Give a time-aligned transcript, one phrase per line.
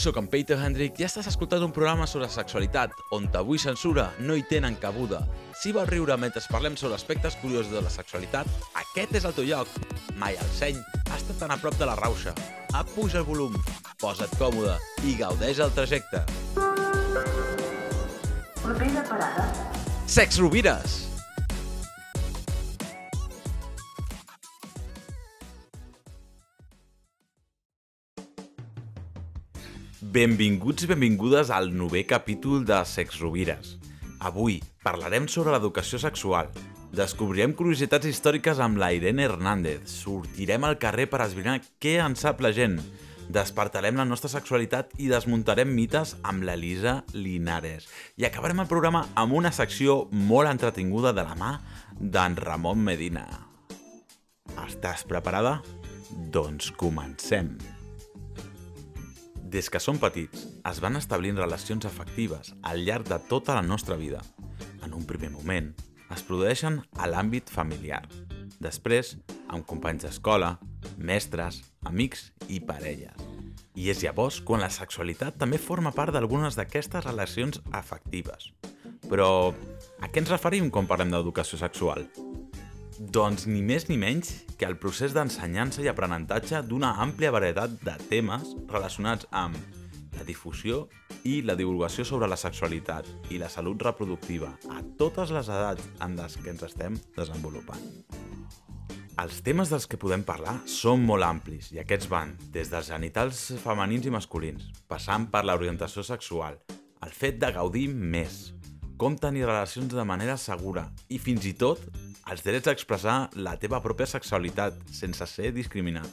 [0.00, 4.06] Soc en Peter Hendrick i estàs escoltant un programa sobre sexualitat on tabú i censura
[4.24, 5.18] no hi tenen cabuda.
[5.60, 8.48] Si vols riure mentre parlem sobre aspectes curiosos de la sexualitat,
[8.80, 9.68] aquest és el teu lloc.
[10.16, 12.32] Mai el seny ha estat tan a prop de la rauxa.
[12.80, 13.60] Apuja el volum,
[14.00, 16.24] posa't còmode i gaudeix el trajecte.
[18.64, 19.48] Propera parada.
[20.08, 21.09] Sex Rovires!
[30.10, 33.76] Benvinguts i benvingudes al novè capítol de Sex Rovires.
[34.26, 36.50] Avui parlarem sobre l'educació sexual.
[36.90, 39.86] Descobrirem curiositats històriques amb la Irene Hernández.
[39.86, 42.80] Sortirem al carrer per esbrinar què en sap la gent.
[43.30, 47.86] Despertarem la nostra sexualitat i desmuntarem mites amb l'Elisa Linares.
[48.18, 51.56] I acabarem el programa amb una secció molt entretinguda de la mà
[52.00, 53.28] d'en Ramon Medina.
[54.66, 55.60] Estàs preparada?
[56.10, 57.54] Doncs comencem.
[59.50, 63.96] Des que som petits, es van establint relacions afectives al llarg de tota la nostra
[63.98, 64.20] vida.
[64.86, 65.72] En un primer moment,
[66.14, 68.04] es produeixen a l'àmbit familiar.
[68.62, 69.16] Després,
[69.50, 70.52] amb companys d'escola,
[71.02, 73.18] mestres, amics i parelles.
[73.74, 78.52] I és llavors quan la sexualitat també forma part d'algunes d'aquestes relacions afectives.
[79.10, 82.06] Però a què ens referim quan parlem d'educació sexual?
[83.00, 84.28] Doncs ni més ni menys
[84.60, 89.56] que el procés d'ensenyança i aprenentatge d'una àmplia varietat de temes relacionats amb
[90.18, 90.82] la difusió
[91.24, 96.18] i la divulgació sobre la sexualitat i la salut reproductiva a totes les edats en
[96.18, 97.80] les que ens estem desenvolupant.
[99.16, 103.46] Els temes dels que podem parlar són molt amplis i aquests van des dels genitals
[103.64, 106.60] femenins i masculins, passant per l'orientació sexual,
[107.00, 108.50] el fet de gaudir més,
[109.00, 111.80] com tenir relacions de manera segura i fins i tot
[112.28, 113.14] els drets a expressar
[113.46, 116.10] la teva pròpia sexualitat sense ser discriminat.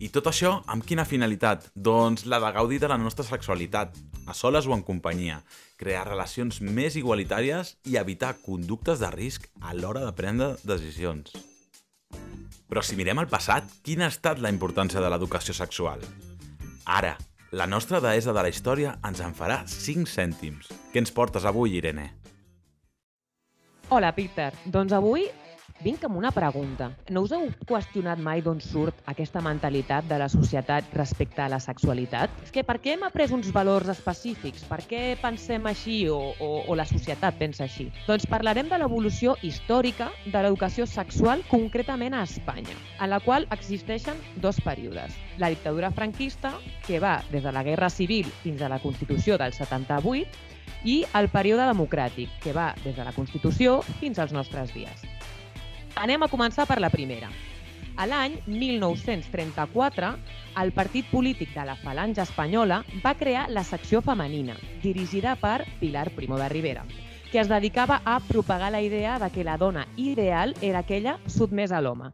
[0.00, 1.68] I tot això amb quina finalitat?
[1.76, 3.92] Doncs la de gaudir de la nostra sexualitat,
[4.24, 5.42] a soles o en companyia,
[5.76, 11.36] crear relacions més igualitàries i evitar conductes de risc a l'hora de prendre decisions.
[12.64, 16.00] Però si mirem al passat, quina ha estat la importància de l'educació sexual?
[16.88, 17.14] Ara,
[17.54, 20.72] la nostra deessa de la història ens en farà 5 cèntims.
[20.90, 22.08] Què ens portes avui, Irene?
[23.94, 24.50] Hola, Peter.
[24.66, 25.28] Doncs avui
[25.84, 26.88] vinc amb una pregunta.
[27.12, 31.60] No us heu qüestionat mai d'on surt aquesta mentalitat de la societat respecte a la
[31.60, 32.32] sexualitat?
[32.46, 34.64] És que per què hem après uns valors específics?
[34.70, 37.90] Per què pensem així o, o, o la societat pensa així?
[38.08, 44.16] Doncs parlarem de l'evolució històrica de l'educació sexual concretament a Espanya, en la qual existeixen
[44.40, 45.12] dos períodes.
[45.38, 46.54] La dictadura franquista,
[46.86, 50.24] que va des de la Guerra Civil fins a la Constitució del 78,
[50.84, 55.04] i el període democràtic, que va des de la Constitució fins als nostres dies.
[55.94, 57.28] Anem a començar per la primera.
[57.96, 60.08] A l'any 1934,
[60.58, 66.10] el partit polític de la Falange Espanyola va crear la secció femenina, dirigida per Pilar
[66.16, 66.82] Primo de Rivera,
[67.30, 71.78] que es dedicava a propagar la idea de que la dona ideal era aquella sotmesa
[71.78, 72.10] a l'home.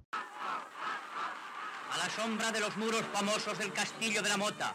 [1.90, 4.74] A la sombra de los muros famosos del Castillo de la Mota,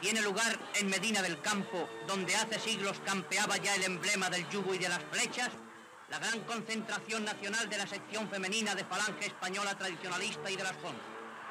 [0.00, 4.74] tiene lugar en Medina del Campo, donde hace siglos campeaba ya el emblema del yugo
[4.74, 5.50] y de las flechas,
[6.14, 10.76] la gran concentración nacional de la sección femenina de Falange Española Tradicionalista y de las
[10.76, 10.94] FONS.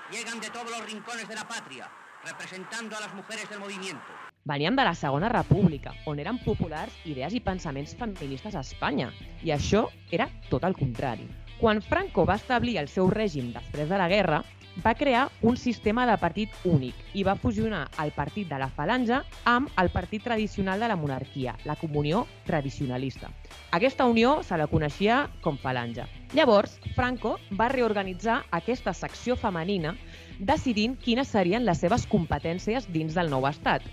[0.09, 1.91] Llegan de todos los rincones de la patria,
[2.24, 4.07] representando a las mujeres del movimiento.
[4.46, 9.09] Veníem de la Segona República, on eren populars idees i pensaments feministes a Espanya,
[9.44, 11.28] i això era tot el contrari.
[11.59, 14.46] Quan Franco va establir el seu règim després de la guerra,
[14.81, 19.19] va crear un sistema de partit únic i va fusionar el partit de la Falange
[19.45, 23.29] amb el partit tradicional de la monarquia, la Comunió Tradicionalista.
[23.72, 26.07] Aquesta unió se la coneixia com Falange.
[26.34, 29.94] Llavors, Franco va reorganitzar aquesta secció femenina
[30.39, 33.85] decidint quines serien les seves competències dins del nou estat.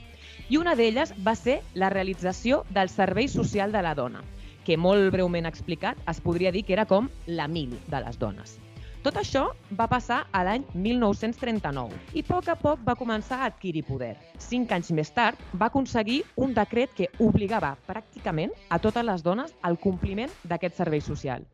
[0.48, 4.24] I una d'elles va ser la realització del Servei Social de la Dona,
[4.64, 8.58] que molt breument explicat es podria dir que era com la mil de les dones.
[9.00, 9.46] Tot això
[9.78, 14.10] va passar a l'any 1939 i a poc a poc va començar a adquirir poder.
[14.36, 19.54] Cinc anys més tard va aconseguir un decret que obligava pràcticament a totes les dones
[19.62, 21.46] al compliment d'aquest servei social.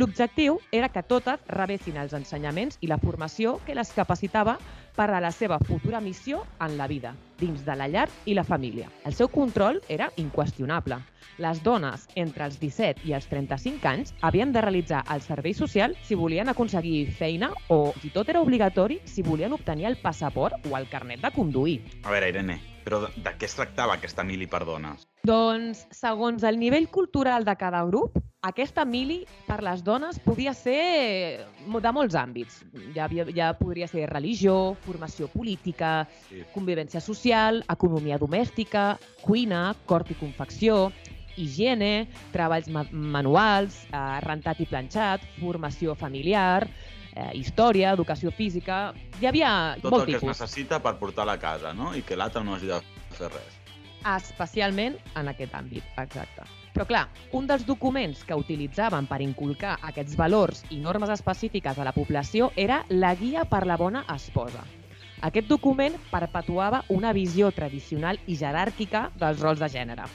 [0.00, 4.56] L'objectiu era que totes rebessin els ensenyaments i la formació que les capacitava
[4.94, 8.44] per a la seva futura missió en la vida, dins de la llar i la
[8.44, 8.90] família.
[9.04, 11.00] El seu control era inqüestionable.
[11.38, 15.96] Les dones entre els 17 i els 35 anys havien de realitzar el servei social
[16.06, 20.76] si volien aconseguir feina o, si tot era obligatori, si volien obtenir el passaport o
[20.78, 21.80] el carnet de conduir.
[22.04, 25.08] A veure, Irene, però de, de què es tractava aquesta mili per dones?
[25.26, 31.40] Doncs, segons el nivell cultural de cada grup, aquesta mili per les dones podia ser
[31.64, 32.60] de molts àmbits.
[32.94, 36.42] Ja, havia, ja podria ser religió, formació política, Sí.
[36.54, 40.92] convivència social, economia domèstica, cuina, cort i confecció,
[41.36, 46.68] higiene, treballs ma manuals, eh, rentat i planxat, formació familiar,
[47.14, 48.92] eh, història, educació física...
[49.20, 51.94] Hi havia Tot molt el que es tipus, necessita per portar a casa, no?
[51.96, 52.80] I que l'altre no hagi de
[53.16, 53.63] fer res.
[54.16, 56.46] Especialment en aquest àmbit, exacte.
[56.74, 61.86] Però clar, un dels documents que utilitzaven per inculcar aquests valors i normes específiques a
[61.86, 64.64] la població era la Guia per la bona esposa.
[65.24, 70.08] Aquest document perpetuava una visió tradicional i jeràrquica dels rols de gènere.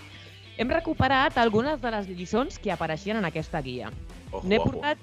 [0.59, 3.93] Hem recuperat algunes de les lliçons que apareixien en aquesta guia.
[4.43, 4.99] N'he portat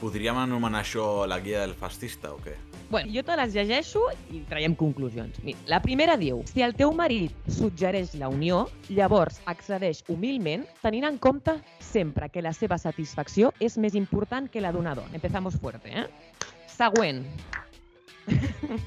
[0.00, 2.56] Podríem anomenar això la guia del fascista o què?
[2.94, 4.00] Bueno, jo te les llegeixo
[4.30, 5.40] i traiem conclusions.
[5.42, 11.08] Mira, la primera diu, si el teu marit suggereix la unió, llavors accedeix humilment, tenint
[11.08, 15.10] en compte sempre que la seva satisfacció és més important que la d'una dona.
[15.18, 16.06] Empezamos fuerte, eh?
[16.70, 17.24] Següent.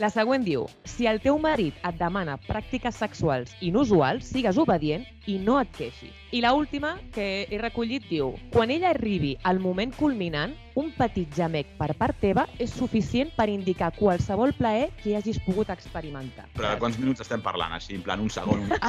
[0.00, 5.36] La següent diu, si el teu marit et demana pràctiques sexuals inusuals, sigues obedient i
[5.38, 6.14] no et queixis.
[6.32, 11.28] I la última que he recollit diu, quan ella arribi al moment culminant, un petit
[11.36, 16.48] gemec per part teva és suficient per indicar qualsevol plaer que hagis pogut experimentar.
[16.56, 17.76] Però de quants minuts estem parlant?
[17.76, 18.80] Així, en plan, un segon, un...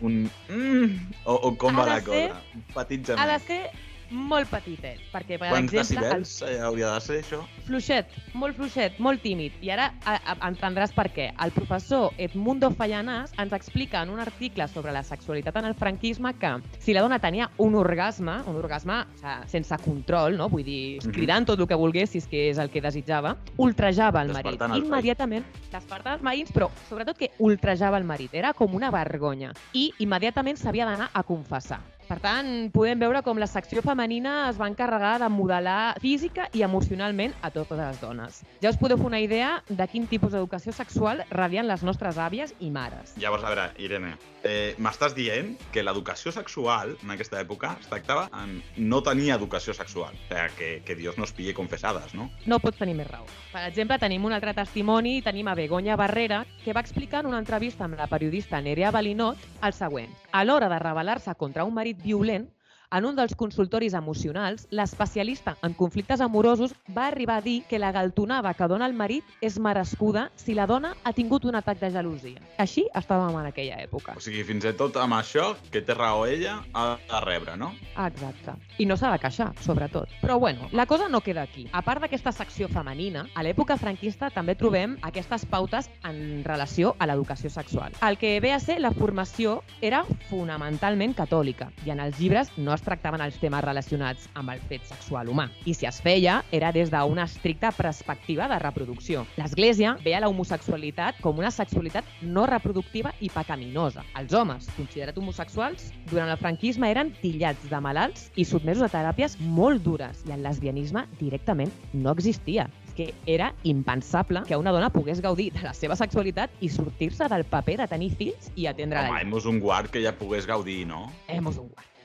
[0.00, 0.18] Un...
[0.48, 2.42] Mm, o, o com Ha va la ser- cosa?
[2.54, 3.46] Un petit Ha de gemec.
[3.48, 7.40] ser molt petitet, perquè, per Quants exemple, el decibels eh, hauria de ser, això?
[7.66, 9.52] fluixet, molt fluixet, molt tímid.
[9.60, 11.28] I ara a, a, entendràs per què.
[11.44, 16.32] El professor Edmundo Fallanàs ens explica en un article sobre la sexualitat en el franquisme
[16.38, 20.48] que si la dona tenia un orgasme, un orgasme o sigui, sense control, no?
[20.48, 21.12] vull dir, Mhm.
[21.12, 24.58] cridant tot el que volgués, si és que és el que desitjava, ultrejava el marit.
[24.60, 24.84] Veïns.
[24.86, 28.32] Immediatament, despertant els veïns, però sobretot que ultrejava el marit.
[28.34, 29.52] Era com una vergonya.
[29.72, 31.80] I immediatament s'havia d'anar a confessar.
[32.08, 36.62] Per tant, podem veure com la secció femenina es va encarregar de modelar física i
[36.64, 38.38] emocionalment a totes les dones.
[38.62, 42.54] Ja us podeu fer una idea de quin tipus d'educació sexual rebien les nostres àvies
[42.64, 43.12] i mares.
[43.20, 48.30] Llavors, a veure, Irene, eh, m'estàs dient que l'educació sexual en aquesta època es tractava
[48.40, 50.16] en no tenir educació sexual.
[50.16, 52.30] O sigui, que, que Dios nos pille confessades, no?
[52.46, 53.28] No pots tenir més raó.
[53.52, 57.44] Per exemple, tenim un altre testimoni, tenim a Begoña Barrera, que va explicar en una
[57.44, 60.16] entrevista amb la periodista Nerea Balinot el següent.
[60.32, 62.50] A l'hora de rebel·lar-se contra un marit violent,
[62.90, 67.92] en un dels consultoris emocionals, l'especialista en conflictes amorosos va arribar a dir que la
[67.92, 71.90] galtonada que dona el marit és merescuda si la dona ha tingut un atac de
[71.92, 72.40] gelosia.
[72.58, 74.16] Així estàvem en aquella època.
[74.16, 77.74] O sigui, fins i tot amb això, que té raó ella, ha de rebre, no?
[78.06, 78.56] Exacte.
[78.78, 80.08] I no s'ha de queixar, sobretot.
[80.22, 81.68] Però bueno, la cosa no queda aquí.
[81.72, 87.06] A part d'aquesta secció femenina, a l'època franquista també trobem aquestes pautes en relació a
[87.06, 87.92] l'educació sexual.
[88.00, 92.77] El que ve a ser la formació era fonamentalment catòlica i en els llibres no
[92.78, 95.48] es tractaven els temes relacionats amb el fet sexual humà.
[95.66, 99.26] I si es feia, era des d'una estricta perspectiva de reproducció.
[99.40, 104.04] L'Església veia la homosexualitat com una sexualitat no reproductiva i pecaminosa.
[104.18, 109.38] Els homes, considerats homosexuals, durant el franquisme eren tillats de malalts i sotmesos a teràpies
[109.40, 112.68] molt dures i el lesbianisme directament no existia.
[112.98, 117.46] Que era impensable que una dona pogués gaudir de la seva sexualitat i sortir-se del
[117.46, 120.84] paper de tenir fills i atendre Home, la hemos un guard que ja pogués gaudir,
[120.86, 121.06] no?
[121.28, 121.97] Hemos un guard.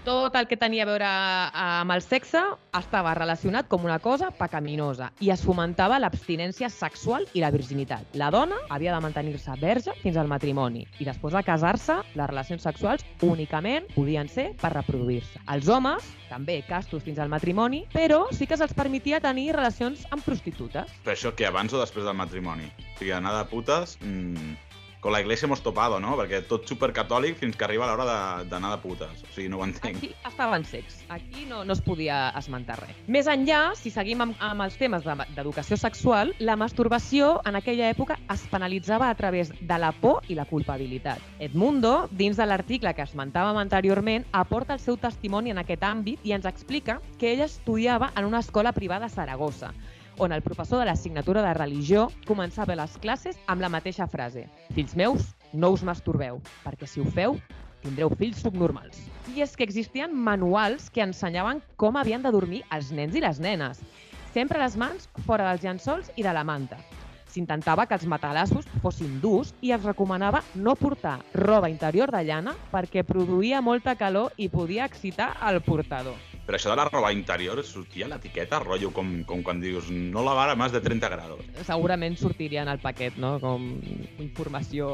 [0.00, 1.08] Tot el que tenia a veure
[1.60, 2.40] amb el sexe
[2.78, 8.16] estava relacionat com una cosa pecaminosa i es fomentava l'abstinència sexual i la virginitat.
[8.16, 12.64] La dona havia de mantenir-se verge fins al matrimoni i després de casar-se, les relacions
[12.64, 15.44] sexuals únicament podien ser per reproduir-se.
[15.52, 20.24] Els homes, també castos fins al matrimoni, però sí que se'ls permetia tenir relacions amb
[20.24, 20.88] prostitutes.
[21.04, 22.72] Però això que abans o després del matrimoni?
[22.72, 23.98] O sigui, anar de putes...
[24.00, 24.56] Mmm,
[25.00, 26.14] con la iglesia hemos topado, no?
[26.18, 29.22] Perquè tot supercatòlic fins que arriba l'hora de- d'anar de, de putes.
[29.24, 29.96] O sigui, no ho entenc.
[29.96, 31.04] Aquí estaven secs.
[31.08, 32.96] Aquí no, no es podia esmentar res.
[33.08, 37.88] Més enllà, si seguim amb, amb els temes de- d'educació sexual, la masturbació en aquella
[37.90, 41.18] època es penalitzava a través de la por i la culpabilitat.
[41.38, 46.32] Edmundo, dins de l'article que esmentàvem anteriorment, aporta el seu testimoni en aquest àmbit i
[46.32, 49.72] ens explica que ell estudiava en una escola privada a Saragossa,
[50.20, 54.44] on el professor de l'assignatura de religió començava les classes amb la mateixa frase
[54.76, 57.38] «Fills meus, no us masturbeu, perquè si ho feu,
[57.80, 59.00] tindreu fills subnormals».
[59.32, 63.40] I és que existien manuals que ensenyaven com havien de dormir els nens i les
[63.40, 63.80] nenes.
[64.34, 66.76] Sempre les mans fora dels llençols i de la manta.
[67.30, 72.56] S'intentava que els matalassos fossin durs i es recomanava no portar roba interior de llana
[72.74, 76.18] perquè produïa molta calor i podia excitar el portador.
[76.50, 80.48] Però això de la roba interior sortia l'etiqueta, rotllo com, com quan dius no lavar
[80.50, 81.44] a més de 30 grados.
[81.68, 83.36] Segurament sortiria en el paquet, no?
[83.38, 83.68] Com
[84.18, 84.88] informació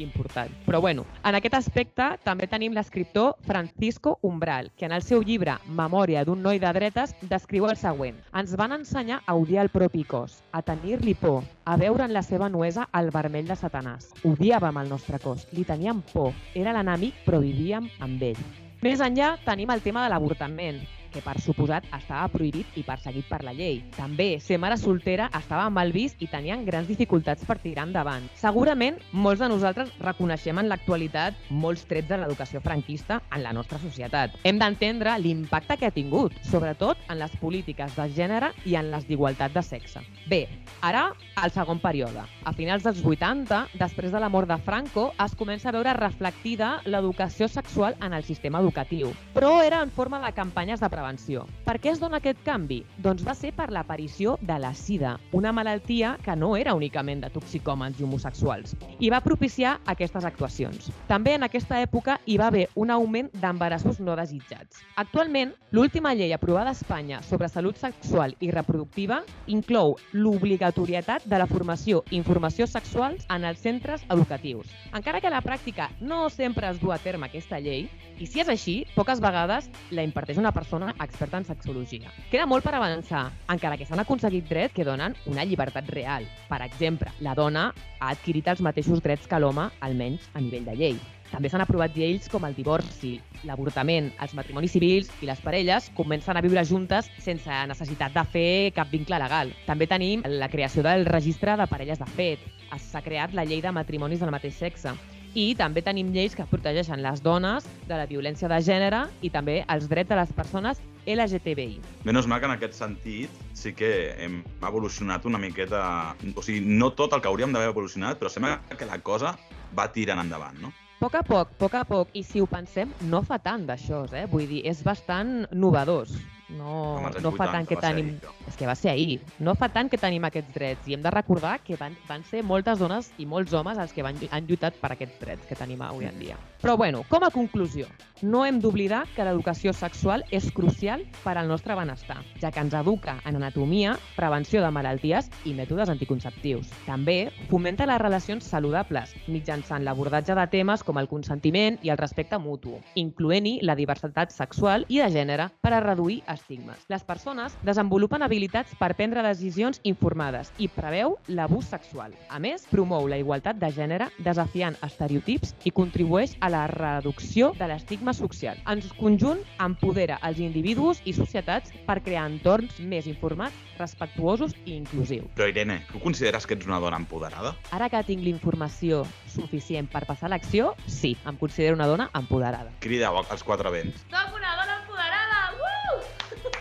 [0.00, 0.48] important.
[0.64, 5.58] Però bueno, en aquest aspecte també tenim l'escriptor Francisco Umbral, que en el seu llibre
[5.68, 8.24] Memòria d'un noi de dretes descriu el següent.
[8.32, 12.24] Ens van ensenyar a odiar el propi cos, a tenir-li por, a veure en la
[12.24, 14.14] seva nuesa el vermell de Satanàs.
[14.24, 18.46] Odiàvem el nostre cos, li teníem por, era l'enemic però vivíem amb ell.
[18.84, 20.80] Més enllà tenim el tema de l'avortament,
[21.14, 23.78] que per suposat estava prohibit i perseguit per la llei.
[23.94, 28.26] També ser mare soltera estava mal vist i tenien grans dificultats per tirar endavant.
[28.40, 33.78] Segurament molts de nosaltres reconeixem en l'actualitat molts trets de l'educació franquista en la nostra
[33.78, 34.34] societat.
[34.42, 39.06] Hem d'entendre l'impacte que ha tingut, sobretot en les polítiques de gènere i en les
[39.06, 40.02] d'igualtat de sexe.
[40.26, 40.48] Bé,
[40.82, 41.06] ara
[41.44, 42.24] el segon període.
[42.44, 46.80] A finals dels 80, després de la mort de Franco, es comença a veure reflectida
[46.88, 51.44] l'educació sexual en el sistema educatiu, però era en forma de campanyes de prevenció prevenció.
[51.64, 52.82] Per què es dona aquest canvi?
[53.04, 57.30] Doncs va ser per l'aparició de la sida, una malaltia que no era únicament de
[57.32, 60.90] toxicòmens i homosexuals, i va propiciar aquestes actuacions.
[61.08, 64.80] També en aquesta època hi va haver un augment d'embarassos no desitjats.
[64.96, 71.48] Actualment, l'última llei aprovada a Espanya sobre salut sexual i reproductiva inclou l'obligatorietat de la
[71.50, 74.72] formació i informació sexuals en els centres educatius.
[74.94, 78.40] Encara que a la pràctica no sempre es du a terme aquesta llei, i si
[78.40, 82.12] és així, poques vegades la imparteix una persona experta en sexologia.
[82.30, 86.28] Queda molt per avançar, encara que s'han aconseguit drets que donen una llibertat real.
[86.48, 87.70] Per exemple, la dona
[88.00, 90.96] ha adquirit els mateixos drets que l'home, almenys a nivell de llei.
[91.34, 93.16] També s'han aprovat lleis com el divorci,
[93.48, 98.52] l'avortament, els matrimonis civils i les parelles comencen a viure juntes sense necessitat de fer
[98.76, 99.50] cap vincle legal.
[99.66, 102.46] També tenim la creació del registre de parelles de fet.
[102.78, 104.94] S'ha creat la llei de matrimonis del mateix sexe
[105.34, 109.62] i també tenim lleis que protegeixen les dones de la violència de gènere i també
[109.68, 111.80] els drets de les persones LGTBI.
[112.06, 116.14] Menys mal que en aquest sentit sí que hem evolucionat una miqueta...
[116.34, 119.34] O sigui, no tot el que hauríem d'haver evolucionat, però sembla que la cosa
[119.76, 120.72] va tirant endavant, no?
[120.94, 123.66] A poc a poc, a poc a poc, i si ho pensem, no fa tant
[123.68, 124.24] d'això, eh?
[124.30, 126.14] Vull dir, és bastant novedós.
[126.54, 128.14] No, no fa tant que tenim...
[128.14, 129.20] Ahir, és que va ser ahir.
[129.42, 132.44] No fa tant que tenim aquests drets i hem de recordar que van, van ser
[132.46, 135.82] moltes dones i molts homes els que van, han lluitat per aquests drets que tenim
[135.82, 136.38] avui en dia.
[136.62, 137.88] Però bueno, com a conclusió,
[138.22, 142.76] no hem d'oblidar que l'educació sexual és crucial per al nostre benestar, ja que ens
[142.78, 146.70] educa en anatomia, prevenció de malalties i mètodes anticonceptius.
[146.86, 147.18] També
[147.50, 152.78] fomenta les relacions saludables mitjançant l'abordatge de temes com el consentiment i el respecte mutu,
[152.94, 156.43] incloent-hi la diversitat sexual i de gènere per a reduir estigmes.
[156.88, 162.12] Les persones desenvolupen habilitats per prendre decisions informades i preveu l'abús sexual.
[162.28, 167.68] A més, promou la igualtat de gènere desafiant estereotips i contribueix a la reducció de
[167.70, 168.60] l'estigma social.
[168.68, 175.26] En conjunt, empodera els individus i societats per crear entorns més informats, respectuosos i inclusius.
[175.34, 177.54] Però Irene, tu consideres que ets una dona empoderada?
[177.74, 182.74] Ara que tinc l'informació suficient per passar l'acció, sí, em considero una dona empoderada.
[182.84, 184.04] Crideu als quatre vents.
[184.10, 184.83] Soc una dona empoderada!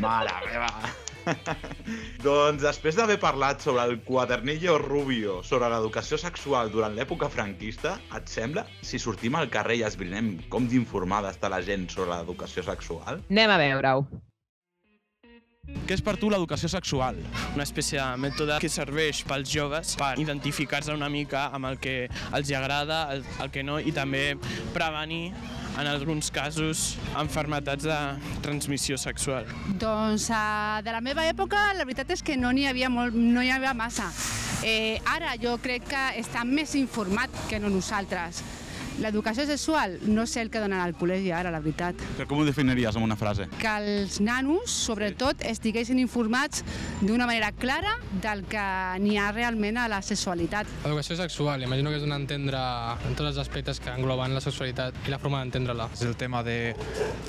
[0.04, 0.70] Mare meva!
[2.24, 8.28] doncs després d'haver parlat sobre el quadernillo rubio, sobre l'educació sexual durant l'època franquista, et
[8.28, 13.24] sembla si sortim al carrer i esbrinem com d'informada està la gent sobre l'educació sexual?
[13.32, 14.06] Anem a veure-ho.
[15.88, 17.16] Què és per tu l'educació sexual?
[17.56, 21.96] Una espècie de mètode que serveix pels joves per identificar-se una mica amb el que
[22.36, 24.34] els agrada, el, el que no, i també
[24.76, 25.30] prevenir
[25.80, 28.00] en alguns casos, enfermetats de
[28.46, 29.48] transmissió sexual?
[29.80, 33.44] Doncs uh, de la meva època la veritat és que no n'hi havia, molt, no
[33.44, 34.10] hi havia massa.
[34.64, 38.44] Eh, ara jo crec que està més informat que no nosaltres.
[39.02, 41.98] L'educació sexual no sé el que donen al col·legi ara, la veritat.
[42.18, 43.48] Però com ho definiries amb una frase?
[43.62, 46.64] Que els nanos, sobretot, estiguessin informats
[47.02, 48.66] d'una manera clara del que
[49.02, 50.70] n'hi ha realment a la sexualitat.
[50.84, 52.62] L'educació sexual, imagino que és donar a entendre
[53.08, 55.90] en tots els aspectes que engloben la sexualitat i la forma d'entendre-la.
[55.98, 56.58] És el tema de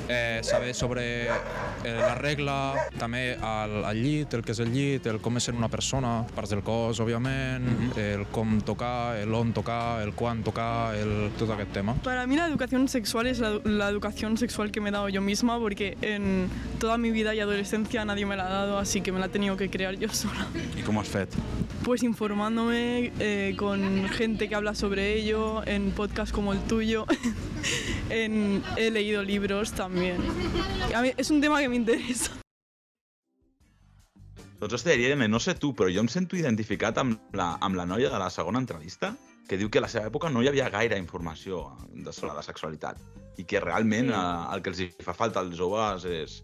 [0.09, 2.59] eh, saber sobre eh, la regla,
[2.99, 6.14] també el, el llit, el que és el llit, el com és ser una persona,
[6.37, 7.99] parts del cos, òbviament, mm -hmm.
[7.99, 11.94] el com tocar, el on tocar, el quan tocar, el, tot aquest tema?
[12.02, 15.20] Para mí la educación sexual es la, la, educación sexual que me he dado yo
[15.20, 19.12] misma porque en toda mi vida y adolescencia nadie me la ha dado, así que
[19.12, 20.46] me la he tenido que crear yo sola.
[20.76, 21.28] ¿Y cómo has fet?
[21.84, 27.06] Pues informándome eh, con gente que habla sobre ello, en podcasts como el tuyo,
[28.11, 30.16] en, he leído libros también.
[30.94, 32.30] A mí es un tema que me interesa.
[34.64, 37.84] Doncs hòstia, Irene, no sé tu, però jo em sento identificat amb la, amb la
[37.84, 39.11] noia de la segona entrevista
[39.49, 42.43] que diu que a la seva època no hi havia gaire informació de sobre la
[42.43, 42.99] sexualitat
[43.37, 44.17] i que realment sí.
[44.17, 46.39] eh, el que els fa falta als joves és,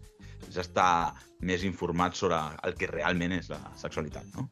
[0.49, 4.49] és estar més informats sobre el que realment és la sexualitat, no?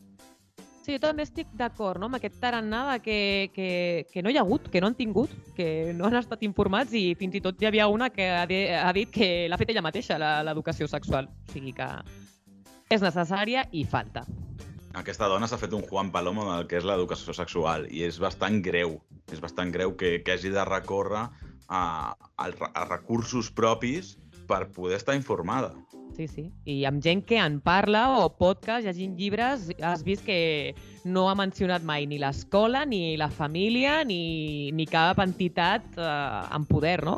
[0.79, 2.07] Sí, jo també estic d'acord no?
[2.07, 5.91] amb aquest tarannà que, que, que no hi ha hagut, que no han tingut, que
[5.93, 8.89] no han estat informats i fins i tot hi havia una que ha, de, ha
[8.95, 11.29] dit que l'ha fet ella mateixa, la- l'educació sexual.
[11.29, 11.89] O sigui que
[12.89, 14.23] és necessària i falta.
[14.97, 18.57] Aquesta dona s'ha fet un Juan Palomo del que és l'educació sexual i és bastant
[18.65, 18.97] greu.
[19.29, 21.27] És bastant greu que, que hagi de recórrer
[21.69, 21.83] a,
[22.17, 24.15] a, a recursos propis
[24.49, 25.75] per poder estar informada.
[26.17, 26.47] Sí, sí.
[26.65, 30.73] I amb gent que en parla o podcast, llegint llibres, has vist que
[31.05, 36.09] no ha mencionat mai ni l'escola, ni la família, ni, ni cap entitat eh,
[36.49, 37.15] amb poder, no?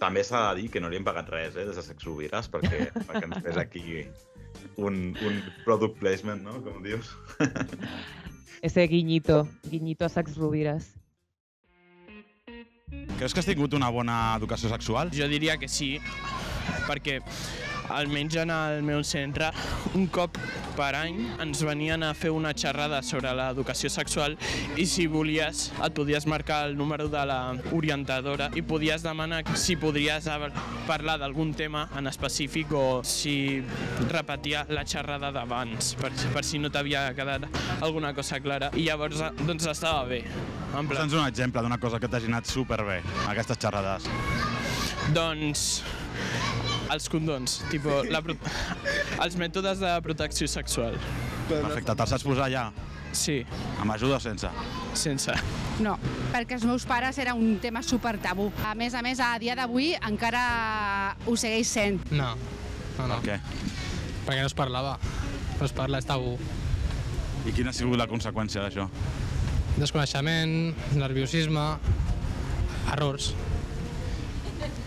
[0.00, 2.88] També s'ha de dir que no li hem pagat res, eh, des de Sexovires, perquè,
[3.04, 3.84] perquè ens fes aquí
[4.76, 7.12] un, un product placement, no?, com dius.
[8.62, 10.92] Ese guiñito, guiñito a Sax Rubires.
[13.16, 15.10] Creus que has tingut una bona educació sexual?
[15.14, 15.94] Jo diria que sí,
[16.88, 17.20] perquè
[17.90, 19.50] almenys en el meu centre,
[19.94, 20.38] un cop
[20.76, 24.36] per any ens venien a fer una xerrada sobre l'educació sexual
[24.80, 27.40] i si volies et podies marcar el número de la
[27.76, 30.28] orientadora i podies demanar si podries
[30.86, 33.62] parlar d'algun tema en específic o si
[34.10, 37.46] repetia la xerrada d'abans, per, per si no t'havia quedat
[37.80, 38.70] alguna cosa clara.
[38.74, 40.22] I llavors doncs estava bé.
[40.70, 44.06] Posa'ns un exemple d'una cosa que t'hagi anat superbé, aquestes xerrades.
[45.14, 45.80] Doncs
[46.92, 48.36] els condons, tipo, la pro...
[49.24, 50.96] els mètodes de protecció sexual.
[51.50, 52.68] Perfecte, te'ls saps posar ja?
[53.16, 53.40] Sí.
[53.82, 54.50] Amb ajuda o sense?
[54.94, 55.34] Sense.
[55.82, 55.96] No,
[56.30, 58.50] perquè els meus pares era un tema super tabú.
[58.66, 62.00] A més a més, a dia d'avui encara ho segueix sent.
[62.12, 62.34] No,
[62.98, 63.18] no, no.
[63.18, 63.40] Per què?
[64.26, 64.98] Perquè no es parlava.
[65.58, 66.36] No es parla, és tabú.
[67.48, 68.86] I quina ha sigut la conseqüència d'això?
[69.80, 71.66] Desconeixement, nerviosisme,
[72.92, 73.32] errors.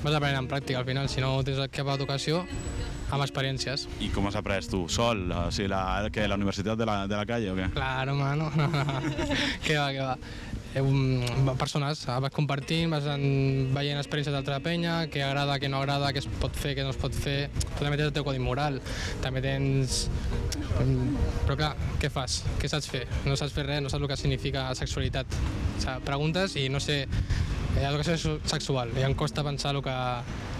[0.03, 2.43] Vas aprenent en pràctica al final, si no tens cap educació,
[3.13, 3.85] amb experiències.
[4.03, 4.83] I com has après tu?
[4.91, 5.29] Sol?
[5.31, 7.69] O sigui, la, que, la universitat de la, de la calle o què?
[7.75, 8.49] Claro, mano.
[8.57, 8.83] No, no.
[9.65, 10.17] què va, què va.
[10.73, 15.69] Eh, um, persones, eh, vas compartint, vas en, veient experiències d'altra penya, què agrada, què
[15.69, 17.51] no agrada, què es pot fer, què no es pot fer.
[17.53, 18.81] Tu també tens el teu codi moral,
[19.21, 20.07] també tens...
[20.73, 22.41] Però clar, què fas?
[22.57, 23.05] Què saps fer?
[23.27, 25.37] No saps fer res, no saps el que significa sexualitat.
[25.37, 27.03] O sigui, preguntes i no sé,
[27.81, 29.95] educació sexu- sexual, i em costa pensar el que,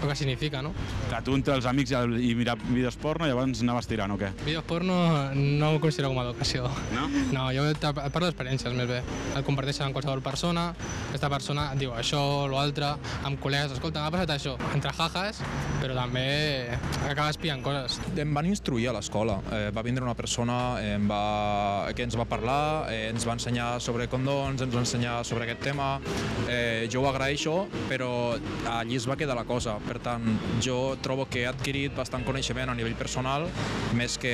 [0.04, 0.72] el que significa, no?
[1.08, 4.30] Clar, tu entre els amics i, mirar vídeos porno i llavors anaves tirant o què?
[4.44, 4.96] Vídeos porno
[5.34, 6.68] no ho considero com a educació.
[6.94, 7.08] No?
[7.34, 9.00] No, jo parlo d'experiències més bé.
[9.34, 10.68] El comparteixen amb qualsevol persona,
[11.10, 15.40] aquesta persona et diu això, l'altre, amb col·legues, escolta, m'ha passat això, entre jajas,
[15.80, 16.26] però també
[17.08, 17.98] acaba espiant coses.
[18.20, 19.38] Em van instruir a l'escola.
[19.52, 23.68] Eh, va vindre una persona em va, que ens va parlar, eh, ens va ensenyar
[23.84, 25.88] sobre condons, ens va ensenyar sobre aquest tema.
[26.48, 27.56] Eh, jo ho agraeixo,
[27.88, 28.10] però
[28.70, 29.78] allí es va quedar la cosa.
[29.94, 30.24] Per tant,
[30.58, 33.44] jo trobo que he adquirit bastant coneixement a nivell personal
[33.94, 34.32] més que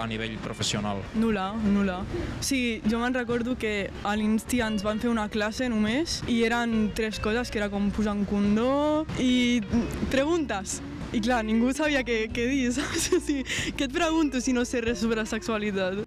[0.00, 1.02] a nivell professional.
[1.20, 1.98] Nula, nula.
[2.40, 6.94] Sí, jo me'n recordo que a l'Insti ens van fer una classe només i eren
[6.96, 9.60] tres coses, que era com posar un condó i
[10.08, 10.78] preguntes.
[11.12, 13.10] I clar, ningú sabia què, què dir, saps?
[13.12, 13.44] O sigui,
[13.76, 16.00] què et pregunto si no sé res sobre sexualitat?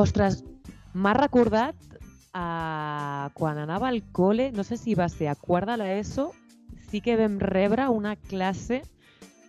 [0.00, 0.40] Ostres,
[0.96, 1.93] m'ha recordat
[2.34, 6.32] uh, quan anava al col·le, no sé si va ser a quart de l'ESO,
[6.90, 8.82] sí que vam rebre una classe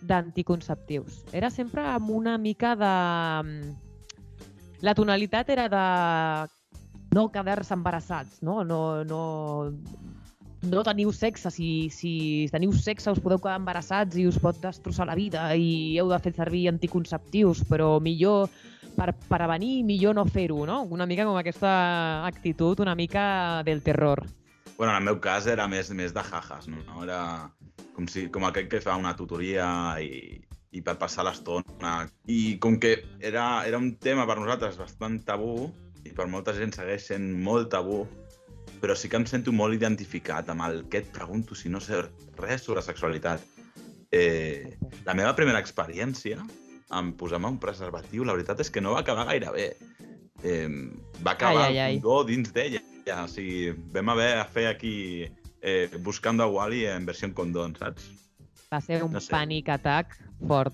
[0.06, 1.24] d'anticonceptius.
[1.34, 2.93] Era sempre amb una mica de...
[4.86, 5.86] La tonalitat era de
[7.15, 8.63] no quedar-se embarassats, no?
[8.67, 9.21] No, no,
[10.65, 12.12] no teniu sexe, si, si
[12.52, 16.19] teniu sexe us podeu quedar embarassats i us pot destrossar la vida i heu de
[16.21, 18.50] fer servir anticonceptius, però millor
[18.95, 20.81] per prevenir, millor no fer-ho, no?
[20.95, 24.25] Una mica com aquesta actitud, una mica del terror.
[24.77, 26.81] Bueno, en el meu cas era més, més de jajas, no?
[27.03, 27.19] Era
[27.95, 29.67] com, si, com aquell que fa una tutoria
[30.03, 30.41] i,
[30.75, 31.95] i per passar l'estona.
[32.27, 35.69] I com que era, era un tema per nosaltres bastant tabú,
[36.05, 38.03] i per molta gent segueix sent molt tabú,
[38.81, 42.03] però sí que em sento molt identificat amb el que et pregunto si no sé
[42.38, 43.41] res sobre sexualitat.
[44.12, 44.75] Eh,
[45.08, 46.43] la meva primera experiència
[46.99, 49.67] en posar-me un preservatiu, la veritat és que no va acabar gaire bé.
[50.43, 50.67] Eh,
[51.25, 51.95] va acabar Ai, ai, ai.
[51.99, 52.81] condó dins d'ella.
[53.05, 54.93] Ja, o sigui, vam haver de fer aquí
[55.62, 58.08] eh, Buscando a Wally en versió condón, saps?
[58.71, 59.31] Va ser un No sé.
[59.34, 60.15] pànic atac
[60.47, 60.73] fort.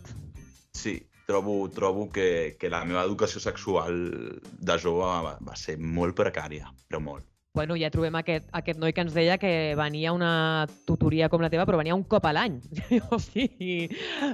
[0.74, 6.16] Sí, trobo, trobo que, que la meva educació sexual de jove va, va ser molt
[6.18, 7.28] precària, però molt.
[7.54, 11.42] Bueno, ja trobem aquest, aquest noi que ens deia que venia a una tutoria com
[11.44, 12.62] la teva, però venia un cop a l'any.
[13.12, 13.90] o sigui,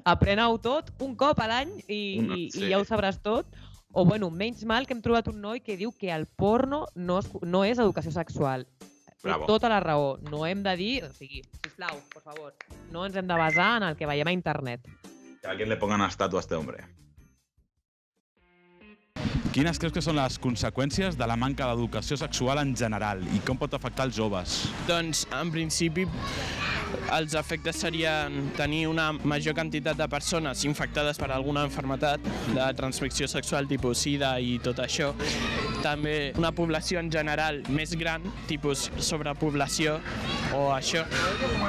[0.05, 2.67] apreneu tot un cop a l'any i, i, sí.
[2.67, 3.49] i ja ho sabràs tot.
[3.89, 7.17] O, bueno, menys mal que hem trobat un noi que diu que el porno no
[7.23, 8.67] és, no és educació sexual.
[9.17, 9.47] Té Bravo.
[9.49, 10.19] tota la raó.
[10.29, 10.93] No hem de dir...
[11.07, 12.53] O sigui, sisplau, por favor,
[12.93, 14.85] no ens hem de basar en el que veiem a internet.
[15.41, 16.85] Que alguien le pongan estatua a este hombre.
[19.57, 23.57] Quines creus que són les conseqüències de la manca d'educació sexual en general i com
[23.57, 24.59] pot afectar els joves?
[24.85, 26.03] Doncs, en principi,
[27.17, 32.21] els efectes serien tenir una major quantitat de persones infectades per alguna enfermetat
[32.53, 35.13] de transmissió sexual tipus sida i tot això.
[35.81, 39.97] També una població en general més gran, tipus sobrepoblació
[40.53, 41.03] o això.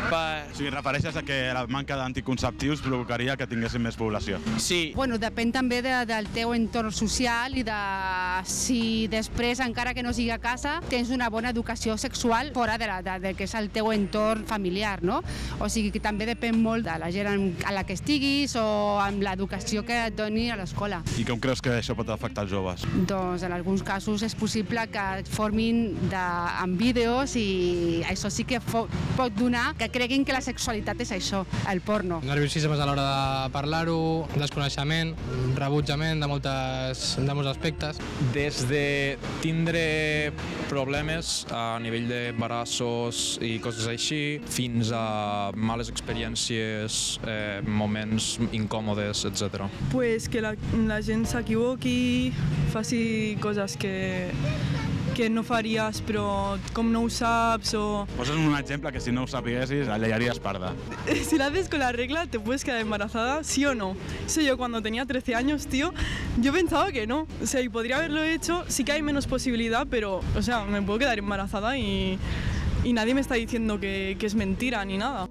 [0.08, 0.22] Per...
[0.52, 4.40] O sigui, refereixes a que la manca d'anticonceptius provocaria que tinguéssim més població.
[4.60, 4.92] Sí.
[4.96, 7.77] Bueno, depèn també de, del teu entorn social i de
[8.44, 12.86] si després, encara que no sigui a casa, tens una bona educació sexual fora de,
[12.86, 15.20] la, de, de que és el teu entorn familiar, no?
[15.58, 18.98] O sigui que també depèn molt de la gent en- a la que estiguis o
[19.02, 21.02] amb l'educació que et doni a l'escola.
[21.18, 22.84] I com creus que això pot afectar els joves?
[23.08, 26.16] Doncs en alguns casos és possible que et formin de,
[26.62, 28.86] amb vídeos i això sí que fo,
[29.16, 32.20] pot donar que creguin que la sexualitat és això, el porno.
[32.24, 33.98] Nerviosismes a l'hora de parlar-ho,
[34.38, 35.14] desconeixement,
[35.58, 37.67] rebutjament de, moltes, de molts aspectes.
[38.32, 40.32] Des de tindre
[40.68, 49.68] problemes a nivell d'embarassos i coses així, fins a males experiències, eh, moments incòmodes, etc.
[49.92, 50.54] Pues que la,
[50.88, 52.32] la gent s'equivoqui,
[52.72, 53.94] faci coses que,
[55.18, 58.04] que no faries però com no ho saps o...
[58.14, 60.70] Posa'ns un exemple que si no ho sapiguessis, allegaries parda.
[61.10, 63.96] Si la haces con la regla te puedes quedar embarazada, sí o no.
[64.26, 65.92] Eso yo cuando tenía 13 años, tío,
[66.40, 67.26] yo pensaba que no.
[67.42, 70.80] O sea, y podría haberlo hecho, sí que hay menos posibilidad, pero, o sea, me
[70.82, 72.16] puedo quedar embarazada y,
[72.84, 75.28] y nadie me está diciendo que, que es mentira ni nada.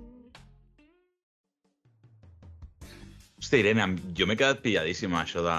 [3.39, 5.58] Hòstia, Irene, jo m'he quedat pilladíssim això de,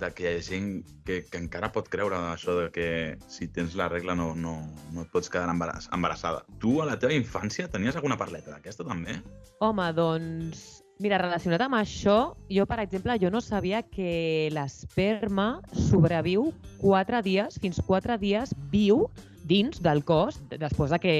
[0.00, 0.70] de que hi ha gent
[1.06, 2.86] que, que encara pot creure això de que
[3.30, 4.56] si tens la regla no, no,
[4.94, 6.44] no et pots quedar embarass, embarassada.
[6.62, 9.20] Tu, a la teva infància, tenies alguna parleta d'aquesta, també?
[9.60, 10.64] Home, doncs...
[11.02, 17.58] Mira, relacionat amb això, jo, per exemple, jo no sabia que l'esperma sobreviu quatre dies,
[17.58, 19.08] fins quatre dies viu
[19.44, 21.14] dins del cos després de que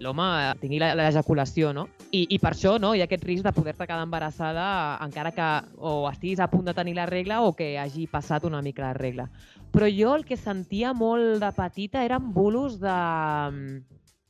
[0.00, 0.26] l'home
[0.60, 1.88] tingui la- l'ejaculació, no?
[2.14, 4.66] I, I per això no, hi ha aquest risc de poder-te quedar embarassada
[5.04, 8.62] encara que o estiguis a punt de tenir la regla o que hagi passat una
[8.62, 9.26] mica la regla.
[9.74, 13.82] Però jo el que sentia molt de petita eren bulos de mm,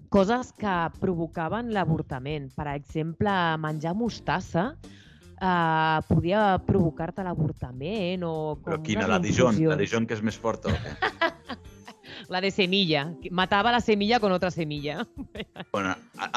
[0.09, 2.49] coses que provocaven l'avortament.
[2.57, 4.71] Per exemple, menjar mostassa
[5.39, 9.61] eh, podia provocar-te l'avortament o com Però quina, la Dijon?
[9.69, 10.97] La Dijon que és més forta o què?
[12.29, 13.07] La de semilla.
[13.31, 15.07] Matava la semilla con otra semilla.
[15.73, 15.95] Bueno,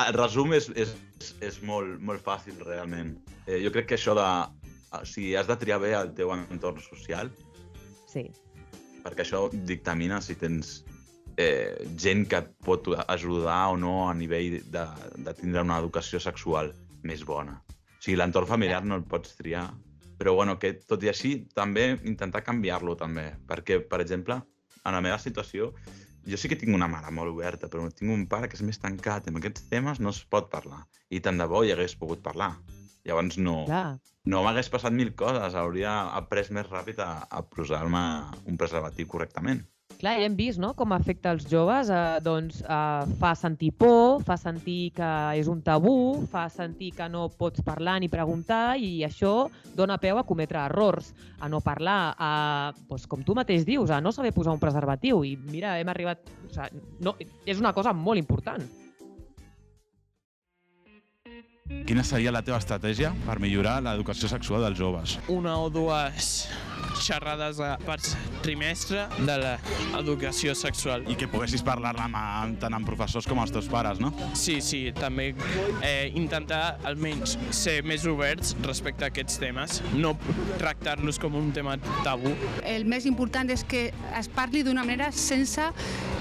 [0.07, 0.91] el resum és, és,
[1.41, 3.15] és molt, molt fàcil, realment.
[3.47, 4.27] Eh, jo crec que això de...
[4.91, 7.29] O sigui, has de triar bé el teu entorn social,
[8.11, 8.25] Sí.
[9.05, 10.81] perquè això dictamina si tens
[11.39, 14.83] eh, gent que et pot ajudar o no a nivell de,
[15.15, 16.73] de tindre una educació sexual
[17.07, 17.55] més bona.
[17.63, 19.69] O sigui, l'entorn familiar no el pots triar,
[20.19, 24.41] però bueno, que tot i així també intentar canviar-lo també, perquè, per exemple,
[24.85, 25.71] en la meva situació,
[26.27, 28.79] jo sí que tinc una mare molt oberta, però tinc un pare que és més
[28.81, 30.83] tancat, amb aquests temes no es pot parlar.
[31.09, 32.53] I tant de bo hi hagués pogut parlar.
[33.07, 33.97] Llavors no, Clar.
[34.29, 38.03] no m'hagués passat mil coses, hauria après més ràpid a, a posar-me
[38.45, 39.63] un preservatiu correctament.
[40.01, 40.71] Clar, ja hem vist no?
[40.73, 41.91] com afecta els joves.
[41.93, 47.05] Eh, doncs eh, fa sentir por, fa sentir que és un tabú, fa sentir que
[47.11, 49.45] no pots parlar ni preguntar i això
[49.77, 52.31] dona peu a cometre errors, a no parlar, a,
[52.89, 55.21] doncs, com tu mateix dius, a no saber posar un preservatiu.
[55.21, 56.33] I mira, hem arribat...
[56.49, 57.13] O sigui, no,
[57.45, 58.65] és una cosa molt important.
[61.85, 65.19] Quina seria la teva estratègia per millorar l'educació sexual dels joves?
[65.31, 66.49] una o dues
[66.99, 67.97] xerrades a- per
[68.41, 71.05] trimestre de l'educació sexual.
[71.11, 74.11] I que poguessis parlar-ne amb, amb, tant amb professors com els teus pares, no?
[74.37, 75.31] Sí, sí, també
[75.81, 80.15] eh, intentar almenys ser més oberts respecte a aquests temes, no
[80.59, 82.33] tractar-los com un tema tabú.
[82.63, 85.69] El més important és que es parli d'una manera sense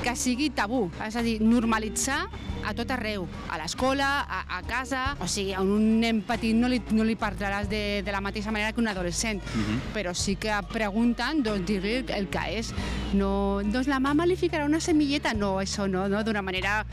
[0.05, 2.23] que sigui tabú, és a dir, normalitzar
[2.61, 6.69] a tot arreu, a l'escola, a, a casa, o sigui, a un nen petit no
[6.69, 9.41] li, no li parlaràs de, de la mateixa manera que un adolescent,
[9.95, 10.53] però sí que
[11.45, 12.73] doncs dir-li el que és.
[13.17, 15.33] No, doncs la mama li ficarà una semilleta?
[15.35, 16.85] No, això no, no d'una manera,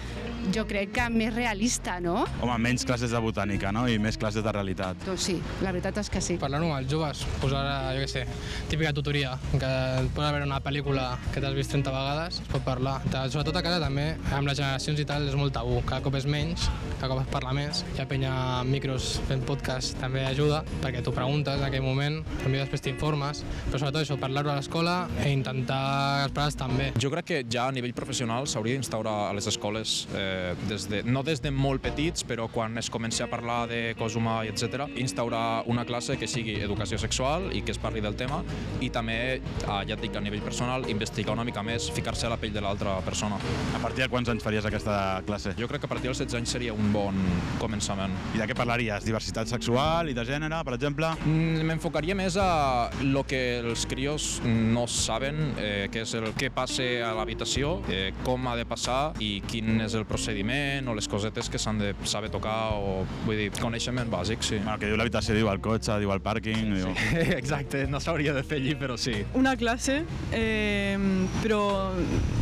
[0.55, 2.25] jo crec que més realista, no?
[2.41, 3.85] Home, menys classes de botànica, no?
[3.89, 4.99] I més classes de realitat.
[5.05, 6.37] Doncs sí, la veritat és que sí.
[6.41, 7.63] Parlant amb els joves, posar,
[7.95, 8.23] jo què sé,
[8.71, 12.65] típica tutoria, que et pot veure una pel·lícula que t'has vist 30 vegades, es pot
[12.65, 12.99] parlar.
[13.33, 15.81] Sobretot a casa també, amb les generacions i tal, és molt tabú.
[15.87, 17.83] Cada cop és menys, cada cop es parla més.
[17.95, 22.21] Hi ha penya amb micros fent podcast també ajuda, perquè tu preguntes en aquell moment,
[22.37, 25.81] potser després t'informes, però sobretot això, parlar-ho a l'escola i intentar
[26.17, 26.91] que els pares també.
[26.99, 30.36] Jo crec que ja a nivell professional s'hauria d'instaurar a les escoles, eh,
[30.67, 34.15] des de, no des de molt petits, però quan es comenci a parlar de cos
[34.19, 38.15] humà i etc, instaurar una classe que sigui educació sexual i que es parli del
[38.19, 38.41] tema
[38.81, 42.31] i també, eh, ja et dic, a nivell personal, investigar una mica més, ficar-se a
[42.33, 43.39] la pell de l'altra persona.
[43.75, 45.55] A partir de quants anys faries aquesta classe?
[45.59, 47.17] Jo crec que a partir dels 16 anys seria un bon
[47.61, 48.13] començament.
[48.35, 49.05] I de què parlaries?
[49.07, 51.11] Diversitat sexual i de gènere, per exemple?
[51.25, 56.51] Mm, M'enfocaria més a lo que els crios no saben, eh, que és el que
[56.53, 61.07] passa a l'habitació, eh, com ha de passar i quin és el procediment o les
[61.07, 64.57] cosetes que s'han de saber tocar o, vull dir, coneixement bàsic, sí.
[64.59, 66.73] Bueno, que diu l'habitació, diu el cotxe, diu el pàrquing...
[66.75, 66.91] Diu...
[67.39, 69.15] Exacte, no s'hauria de fer allí, però sí.
[69.39, 70.01] Una classe,
[70.35, 70.97] eh,
[71.39, 71.61] però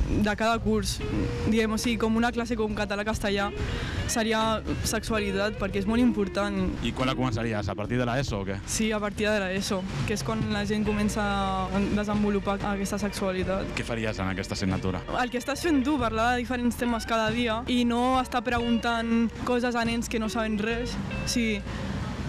[0.10, 0.98] de cada curs,
[1.52, 3.52] diguem, o sigui, com una classe com català-castellà,
[4.10, 6.58] seria sexualitat, perquè és molt important.
[6.86, 7.70] I quan la començaries?
[7.70, 8.58] A partir de l'ESO o què?
[8.70, 13.74] Sí, a partir de l'ESO, que és quan la gent comença a desenvolupar aquesta sexualitat.
[13.78, 15.02] Què faries en aquesta assignatura?
[15.22, 19.28] El que estàs fent tu, parlar de diferents temes cada dia i no estar preguntant
[19.44, 20.96] coses a nens que no saben res.
[21.26, 21.60] O sigui,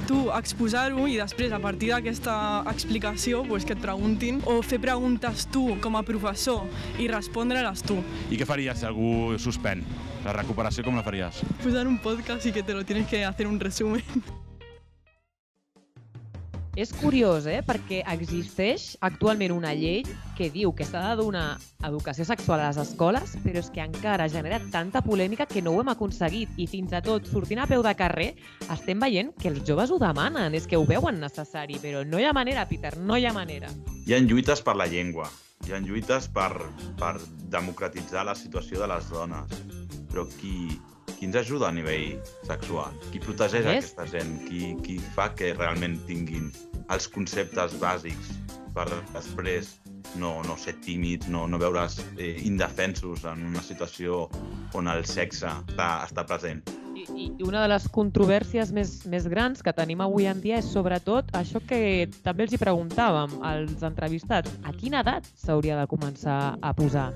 [0.07, 2.37] tu exposar-ho i després a partir d'aquesta
[2.71, 6.65] explicació pues, que et preguntin o fer preguntes tu com a professor
[7.03, 7.99] i respondre-les tu.
[8.31, 9.85] I què faries si algú suspèn?
[10.27, 11.43] La recuperació com la faries?
[11.63, 14.03] Posar un podcast y que te lo tienes que hacer un resumen.
[16.77, 17.63] És curiós, eh?
[17.65, 20.03] perquè existeix actualment una llei
[20.37, 21.57] que diu que s'ha de donar
[21.89, 25.81] educació sexual a les escoles, però és que encara genera tanta polèmica que no ho
[25.81, 26.53] hem aconseguit.
[26.61, 28.27] I fins a tot, sortint a peu de carrer,
[28.69, 32.29] estem veient que els joves ho demanen, és que ho veuen necessari, però no hi
[32.29, 33.73] ha manera, Peter, no hi ha manera.
[34.05, 35.31] Hi ha lluites per la llengua,
[35.65, 36.53] hi ha lluites per,
[37.01, 37.15] per
[37.57, 39.65] democratitzar la situació de les dones,
[40.13, 40.77] però qui,
[41.17, 42.93] qui ens ajuda a nivell sexual?
[43.11, 43.91] Qui protegeix Més?
[43.91, 44.37] aquesta gent?
[44.47, 46.53] Qui, qui fa que realment tinguin
[46.93, 48.37] els conceptes bàsics
[48.77, 49.75] per després
[50.21, 54.27] no, no ser tímids, no, no veure's eh, indefensos en una situació
[54.77, 56.63] on el sexe està, està present?
[56.97, 60.69] I, I una de les controvèrsies més, més grans que tenim avui en dia és
[60.73, 64.53] sobretot això que també els hi preguntàvem als entrevistats.
[64.65, 67.11] A quina edat s'hauria de començar a posar?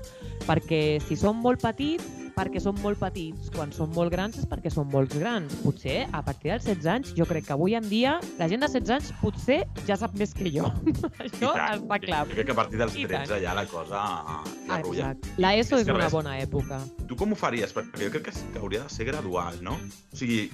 [0.45, 3.49] Perquè si són molt petits, perquè són molt petits.
[3.55, 5.53] Quan són molt grans és perquè són molt grans.
[5.65, 8.69] Potser a partir dels 16 anys, jo crec que avui en dia la gent de
[8.71, 10.69] 16 anys potser ja sap més que jo.
[11.25, 12.23] Això està clar.
[12.29, 13.41] Jo crec que a partir dels I 13 tant.
[13.43, 14.03] ja la cosa
[14.67, 15.11] ja rutlla.
[15.11, 15.35] Exacte.
[15.41, 16.13] La ESO És és una res.
[16.15, 16.81] bona època.
[17.07, 17.73] Tu com ho faries?
[17.75, 19.77] Perquè jo crec que, que hauria de ser gradual, no?
[20.11, 20.47] O sigui,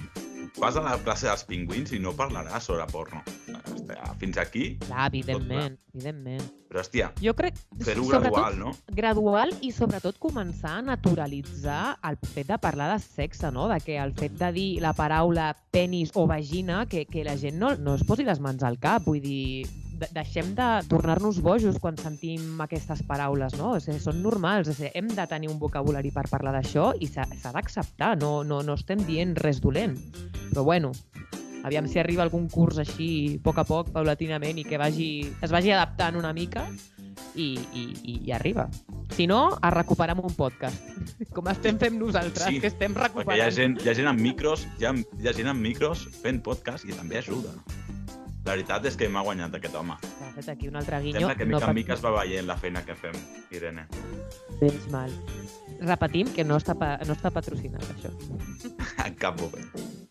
[0.56, 3.20] vas a la classe dels pingüins i no parlaràs sobre porno.
[3.68, 6.44] Hòstia, fins aquí, Clar, evidentment, evidentment.
[6.68, 8.72] però hòstia, Jo crec, fer-ho gradual, no?
[8.88, 13.68] gradual i sobretot començar a naturalitzar el fet de parlar de sexe, no?
[13.68, 17.58] De que el fet de dir la paraula penis o vagina, que, que la gent
[17.58, 19.66] no, no es posi les mans al cap, vull dir,
[20.14, 23.74] deixem de tornar-nos bojos quan sentim aquestes paraules, no?
[23.76, 27.08] O sigui, són normals, o sigui, hem de tenir un vocabulari per parlar d'això i
[27.10, 29.96] s'ha d'acceptar, no, no, no estem dient res dolent.
[30.52, 30.92] Però bueno,
[31.64, 35.10] aviam si arriba algun curs així, a poc a poc, paulatinament, i que vagi,
[35.42, 36.68] es vagi adaptant una mica
[37.34, 38.68] i, i, i, i arriba.
[39.16, 40.84] Si no, a recuperar amb un podcast,
[41.34, 43.38] com estem fent nosaltres, Sí, que estem recuperant.
[43.38, 46.06] hi ha gent, hi ha gent amb micros, hi ha, hi ha gent amb micros
[46.22, 47.54] fent podcast i també ajuda.
[48.44, 49.96] La veritat és que m'ha guanyat aquest home.
[49.98, 51.20] Ha fet aquí un altre guinyo.
[51.20, 53.16] Sembla que mica no en mica es va veient la feina que fem,
[53.52, 53.86] Irene.
[54.60, 55.12] Menys mal.
[55.80, 58.14] Repetim que no està, pa, no està patrocinat, això.
[59.08, 60.07] En cap moment.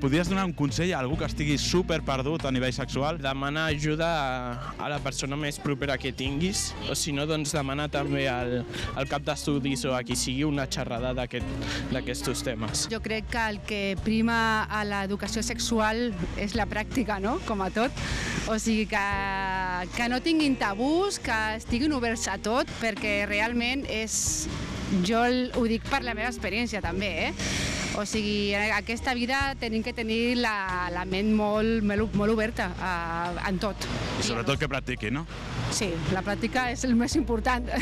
[0.00, 3.18] Podries donar un consell a algú que estigui super perdut a nivell sexual?
[3.22, 7.86] Demana ajuda a, a la persona més propera que tinguis, o si no, doncs demana
[7.92, 8.58] també al,
[8.96, 12.86] al cap d'estudis o a qui sigui una xerrada d'aquest- d'aquests temes.
[12.92, 17.38] Jo crec que el que prima a l'educació sexual és la pràctica, no?
[17.48, 17.92] Com a tot.
[18.48, 19.04] O sigui, que,
[19.96, 24.46] que no tinguin tabús, que estiguin oberts a tot, perquè realment és...
[25.02, 27.32] Jo el- ho dic per la meva experiència, també, eh?
[27.96, 32.72] O sigui, en aquesta vida tenim que tenir la, la ment molt, molt, molt oberta
[32.82, 32.94] a,
[33.48, 33.86] en tot.
[34.18, 35.22] I sobretot que practiqui, no?
[35.74, 37.70] Sí, la pràctica és el més important.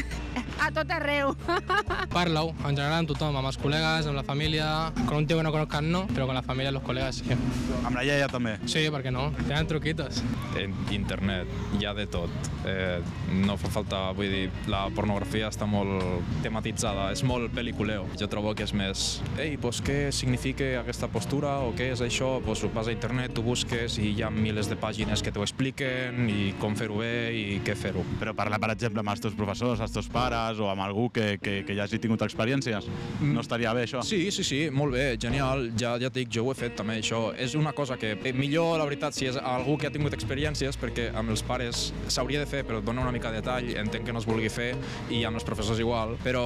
[0.62, 1.32] A tot arreu.
[2.12, 4.66] Parla-ho, en general amb tothom, amb els col·legues, amb la família,
[5.08, 7.34] con un tio que no conozcan no, però con la família i los col·legues sí.
[7.82, 8.52] Amb la iaia també?
[8.70, 9.30] Sí, per què no?
[9.40, 10.20] Tenen truquitos.
[10.60, 11.48] En internet
[11.80, 12.30] hi ha de tot.
[12.68, 13.00] Eh,
[13.42, 18.06] no fa falta, vull dir, la pornografia està molt tematitzada, és molt pel·liculeo.
[18.20, 19.06] Jo trobo que és més,
[19.40, 22.34] ei, pues què significa aquesta postura o què és això?
[22.44, 26.28] Pues vas a internet, tu busques i hi ha milers de pàgines que t'ho expliquen
[26.30, 28.04] i com fer-ho bé i què fer-ho.
[28.20, 31.36] Però parlar, per exemple, amb els teus professors, els teus pares o amb algú que,
[31.42, 32.88] que, que ja hagi tingut experiències,
[33.22, 34.02] no estaria bé això?
[34.06, 35.68] Sí, sí, sí, molt bé, genial.
[35.78, 37.24] Ja, ja dic, jo ho he fet també, això.
[37.34, 40.78] És una cosa que eh, millor, la veritat, si és algú que ha tingut experiències,
[40.80, 44.08] perquè amb els pares s'hauria de fer, però et dona una mica de detall, entenc
[44.08, 44.72] que no es vulgui fer,
[45.10, 46.44] i amb els professors igual, però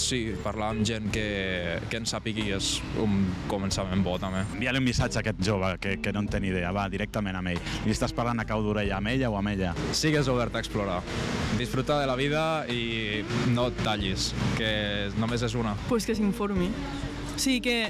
[0.00, 1.24] sí, parlar amb gent que,
[1.90, 4.44] que en sàpigui és un començament bo també.
[4.54, 7.38] Envia-li un missatge a aquest jove que, que no en té ni idea, va, directament
[7.40, 7.60] amb ell.
[7.86, 9.74] Li estàs parlant a cau d'orella amb ella o amb ella?
[9.96, 11.00] Sigues obert a explorar.
[11.58, 13.22] Disfruta de la vida i
[13.54, 14.72] no et tallis, que
[15.20, 15.76] només és una.
[15.88, 16.70] pues que s'informi.
[17.40, 17.88] Sí, que,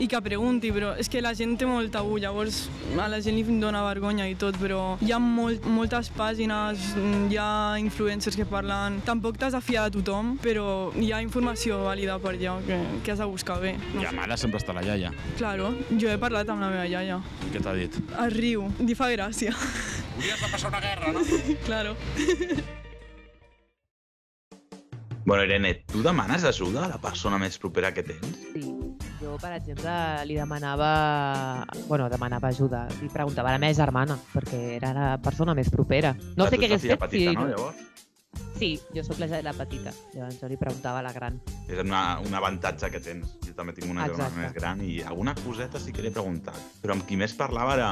[0.00, 2.62] i que pregunti, però és que la gent té molt tabú, llavors
[2.96, 6.86] a la gent li dona vergonya i tot, però hi ha molt, moltes pàgines,
[7.28, 9.02] hi ha influencers que parlen...
[9.04, 13.12] Tampoc t'has de fiar de tothom, però hi ha informació vàlida per allà que, que
[13.12, 13.74] has de buscar bé.
[14.00, 15.12] I a mare sempre està la iaia.
[15.36, 17.20] Claro, jo he parlat amb la meva iaia.
[17.52, 18.00] Què t'ha dit?
[18.16, 19.52] Es riu, li fa gràcia.
[20.16, 21.28] Hauries de passar una guerra, no?
[21.68, 21.96] claro.
[25.26, 28.36] Bueno, Irene, tu demanes ajuda a la persona més propera que tens?
[28.52, 28.62] Sí.
[29.18, 29.90] Jo, per exemple,
[30.28, 30.90] li demanava...
[31.88, 32.84] Bueno, demanava ajuda.
[33.00, 36.14] Li preguntava a la meva germana, perquè era la persona més propera.
[36.38, 37.34] No sé què hagués fet petita, si...
[37.34, 38.05] no, llavors?
[38.56, 39.92] Sí, jo sóc la, la petita.
[40.14, 41.36] Llavors jo li preguntava a la gran.
[41.68, 43.34] És una, un avantatge que tens.
[43.44, 46.56] Jo també tinc una germana més gran i alguna coseta sí que li he preguntat.
[46.80, 47.90] Però amb qui més parlava era,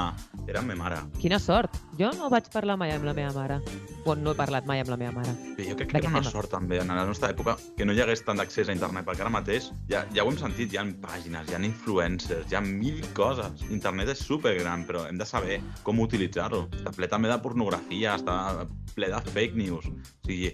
[0.49, 1.03] era amb ma mare.
[1.21, 1.77] Quina sort!
[1.99, 3.61] Jo no vaig parlar mai amb la meva mare.
[4.07, 5.35] Bueno, no he parlat mai amb la meva mare.
[5.59, 8.01] Bé, jo crec que era una sort també en la nostra època que no hi
[8.01, 10.87] hagués tant d'accés a internet, perquè ara mateix ja, ja ho hem sentit, hi ha
[11.05, 13.67] pàgines, hi ha influencers, hi ha mil coses.
[13.69, 16.67] Internet és supergran, però hem de saber com utilitzar-lo.
[16.81, 19.89] Està ple també de pornografia, està ple de fake news.
[19.89, 20.54] O sigui,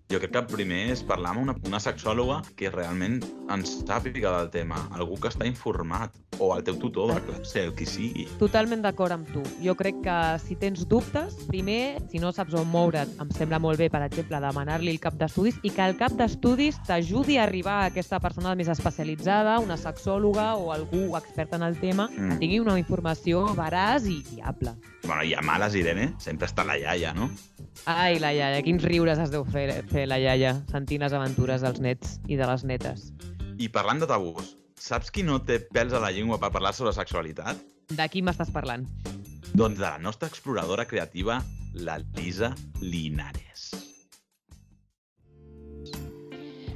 [0.11, 3.21] jo crec que el primer és parlar amb una, una sexòloga que realment
[3.51, 7.73] ens sàpiga del tema, algú que està informat, o el teu tutor de classe, el
[7.77, 8.25] qui sigui.
[8.39, 9.43] Totalment d'acord amb tu.
[9.61, 13.77] Jo crec que si tens dubtes, primer, si no saps on moure't, em sembla molt
[13.79, 17.77] bé, per exemple, demanar-li el cap d'estudis i que el cap d'estudis t'ajudi a arribar
[17.83, 22.29] a aquesta persona més especialitzada, una sexòloga o algú expert en el tema, Mm.
[22.31, 24.73] que tingui una informació veraç i fiable.
[25.03, 27.29] Bueno, i a males, Irene, sempre està la iaia, no?
[27.85, 31.81] Ai, la iaia, quins riures es deu fer, fer la iaia sentint les aventures dels
[31.83, 33.11] nets i de les netes.
[33.61, 36.93] I parlant de tabús, saps qui no té pèls a la llengua per parlar sobre
[36.97, 37.59] sexualitat?
[37.91, 38.87] De qui m'estàs parlant?
[39.53, 41.41] Doncs de la nostra exploradora creativa,
[41.73, 43.71] la Lisa Linares.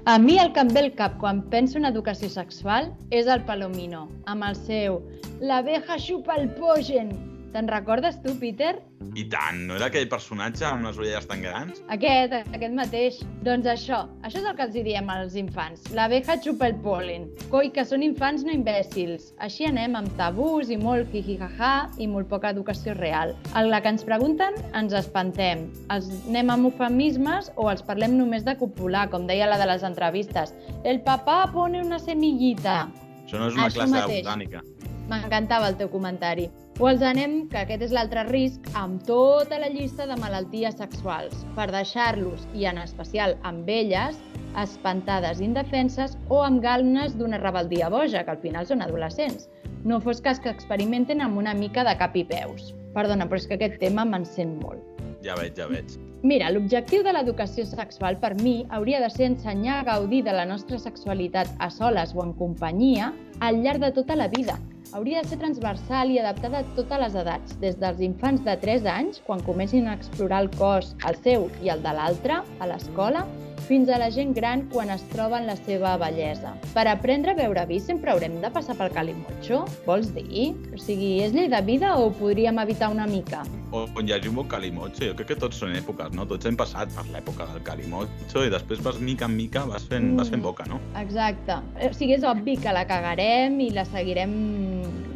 [0.06, 3.42] A mi el que em ve al cap quan penso en educació sexual és el
[3.48, 5.00] Palomino, amb el seu
[5.42, 7.10] L'abeja xupa el pogen.
[7.56, 8.74] Te'n recordes tu, Peter?
[9.16, 11.78] I tant, no era aquell personatge amb les orelles tan grans?
[11.96, 13.20] Aquest, aquest mateix.
[13.46, 15.86] Doncs això, això és el que els diem als infants.
[15.96, 17.30] L'abeja xupa el polen.
[17.54, 19.30] Coi, que són infants no imbècils.
[19.40, 23.32] Així anem amb tabús i molt jijijaja i molt poca educació real.
[23.56, 25.64] El que ens pregunten, ens espantem.
[25.96, 29.88] Els anem amb eufemismes o els parlem només de copular, com deia la de les
[29.88, 30.52] entrevistes.
[30.84, 32.90] El papà pone una semillita.
[33.24, 34.28] Això no és una Això classe de mateix.
[34.28, 34.66] botànica.
[35.08, 36.50] M'encantava el teu comentari.
[36.76, 41.46] O els anem, que aquest és l'altre risc, amb tota la llista de malalties sexuals,
[41.56, 44.18] per deixar-los, i en especial amb elles,
[44.60, 49.48] espantades, indefenses o amb galnes d'una rebeldia boja, que al final són adolescents.
[49.88, 52.74] No fos cas que experimenten amb una mica de cap i peus.
[52.92, 54.84] Perdona, però és que aquest tema m'encén molt.
[55.24, 55.96] Ja veig, ja veig.
[56.28, 60.44] Mira, l'objectiu de l'educació sexual per mi hauria de ser ensenyar a gaudir de la
[60.44, 64.60] nostra sexualitat a soles o en companyia al llarg de tota la vida.
[64.94, 68.86] Hauria de ser transversal i adaptada a totes les edats, des dels infants de 3
[68.92, 73.26] anys, quan comencin a explorar el cos, el seu i el de l'altre, a l'escola,
[73.66, 76.54] fins a la gent gran quan es troba en la seva bellesa.
[76.76, 79.64] Per aprendre a veure vi sempre haurem de passar pel calimotxo?
[79.88, 80.52] Vols dir?
[80.74, 83.42] O sigui, és llei de vida o podríem evitar una mica?
[83.74, 86.28] O on hi hagi un bon calimotxo, jo crec que tots són èpoques, no?
[86.30, 90.14] Tots hem passat per l'època del calimotxo i després vas mica en mica vas fent,
[90.20, 90.80] vas fent boca, no?
[91.02, 91.58] Exacte.
[91.82, 94.36] O sigui, és obvi que la cagarem i la seguirem...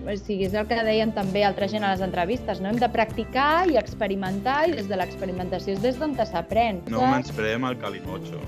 [0.10, 2.72] O sigui, és el que deien també altra gent a les entrevistes, no?
[2.72, 6.82] Hem de practicar i experimentar i des de l'experimentació és des d'on s'aprèn.
[6.90, 8.42] No menyspreem el calimotxo.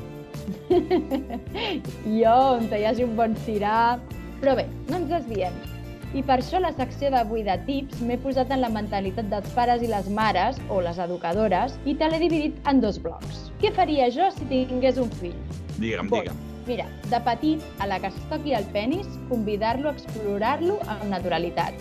[2.21, 3.99] jo, on hi hagi un bon cirà...
[4.41, 5.53] Però bé, no ens desviem.
[6.17, 9.85] I per això la secció d'avui de tips m'he posat en la mentalitat dels pares
[9.85, 13.51] i les mares, o les educadores, i te l'he dividit en dos blocs.
[13.61, 15.37] Què faria jo si tingués un fill?
[15.77, 16.25] Digue'm, Bon.
[16.25, 16.50] digue'm.
[16.67, 21.73] Mira, de petit, a la que es toqui el penis, convidar-lo a explorar-lo amb naturalitat.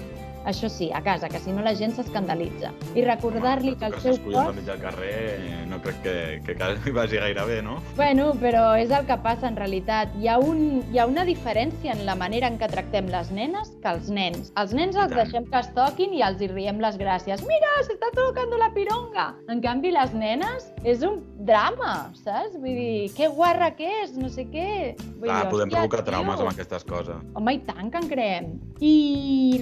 [0.49, 2.73] Això sí, a casa, que si no la gent s'escandalitza.
[2.97, 4.55] I recordar-li que el seu cos...
[4.57, 6.15] mig del carrer eh, no crec que,
[6.47, 7.79] que quasi vagi gaire bé, no?
[7.97, 10.15] Bueno, però és el que passa en realitat.
[10.21, 13.75] Hi ha, un, hi ha una diferència en la manera en què tractem les nenes
[13.83, 14.53] que els nens.
[14.61, 17.45] Els nens els deixem que es toquin i els hi riem les gràcies.
[17.49, 19.31] Mira, s'està tocant la pironga!
[19.53, 22.57] En canvi, les nenes és un drama, saps?
[22.61, 24.97] Vull dir, que guarra que és, no sé què.
[25.21, 27.23] Vull Clar, dir, podem provocar traumes amb aquestes coses.
[27.39, 28.51] Home, i tant que en creem.
[28.81, 28.95] I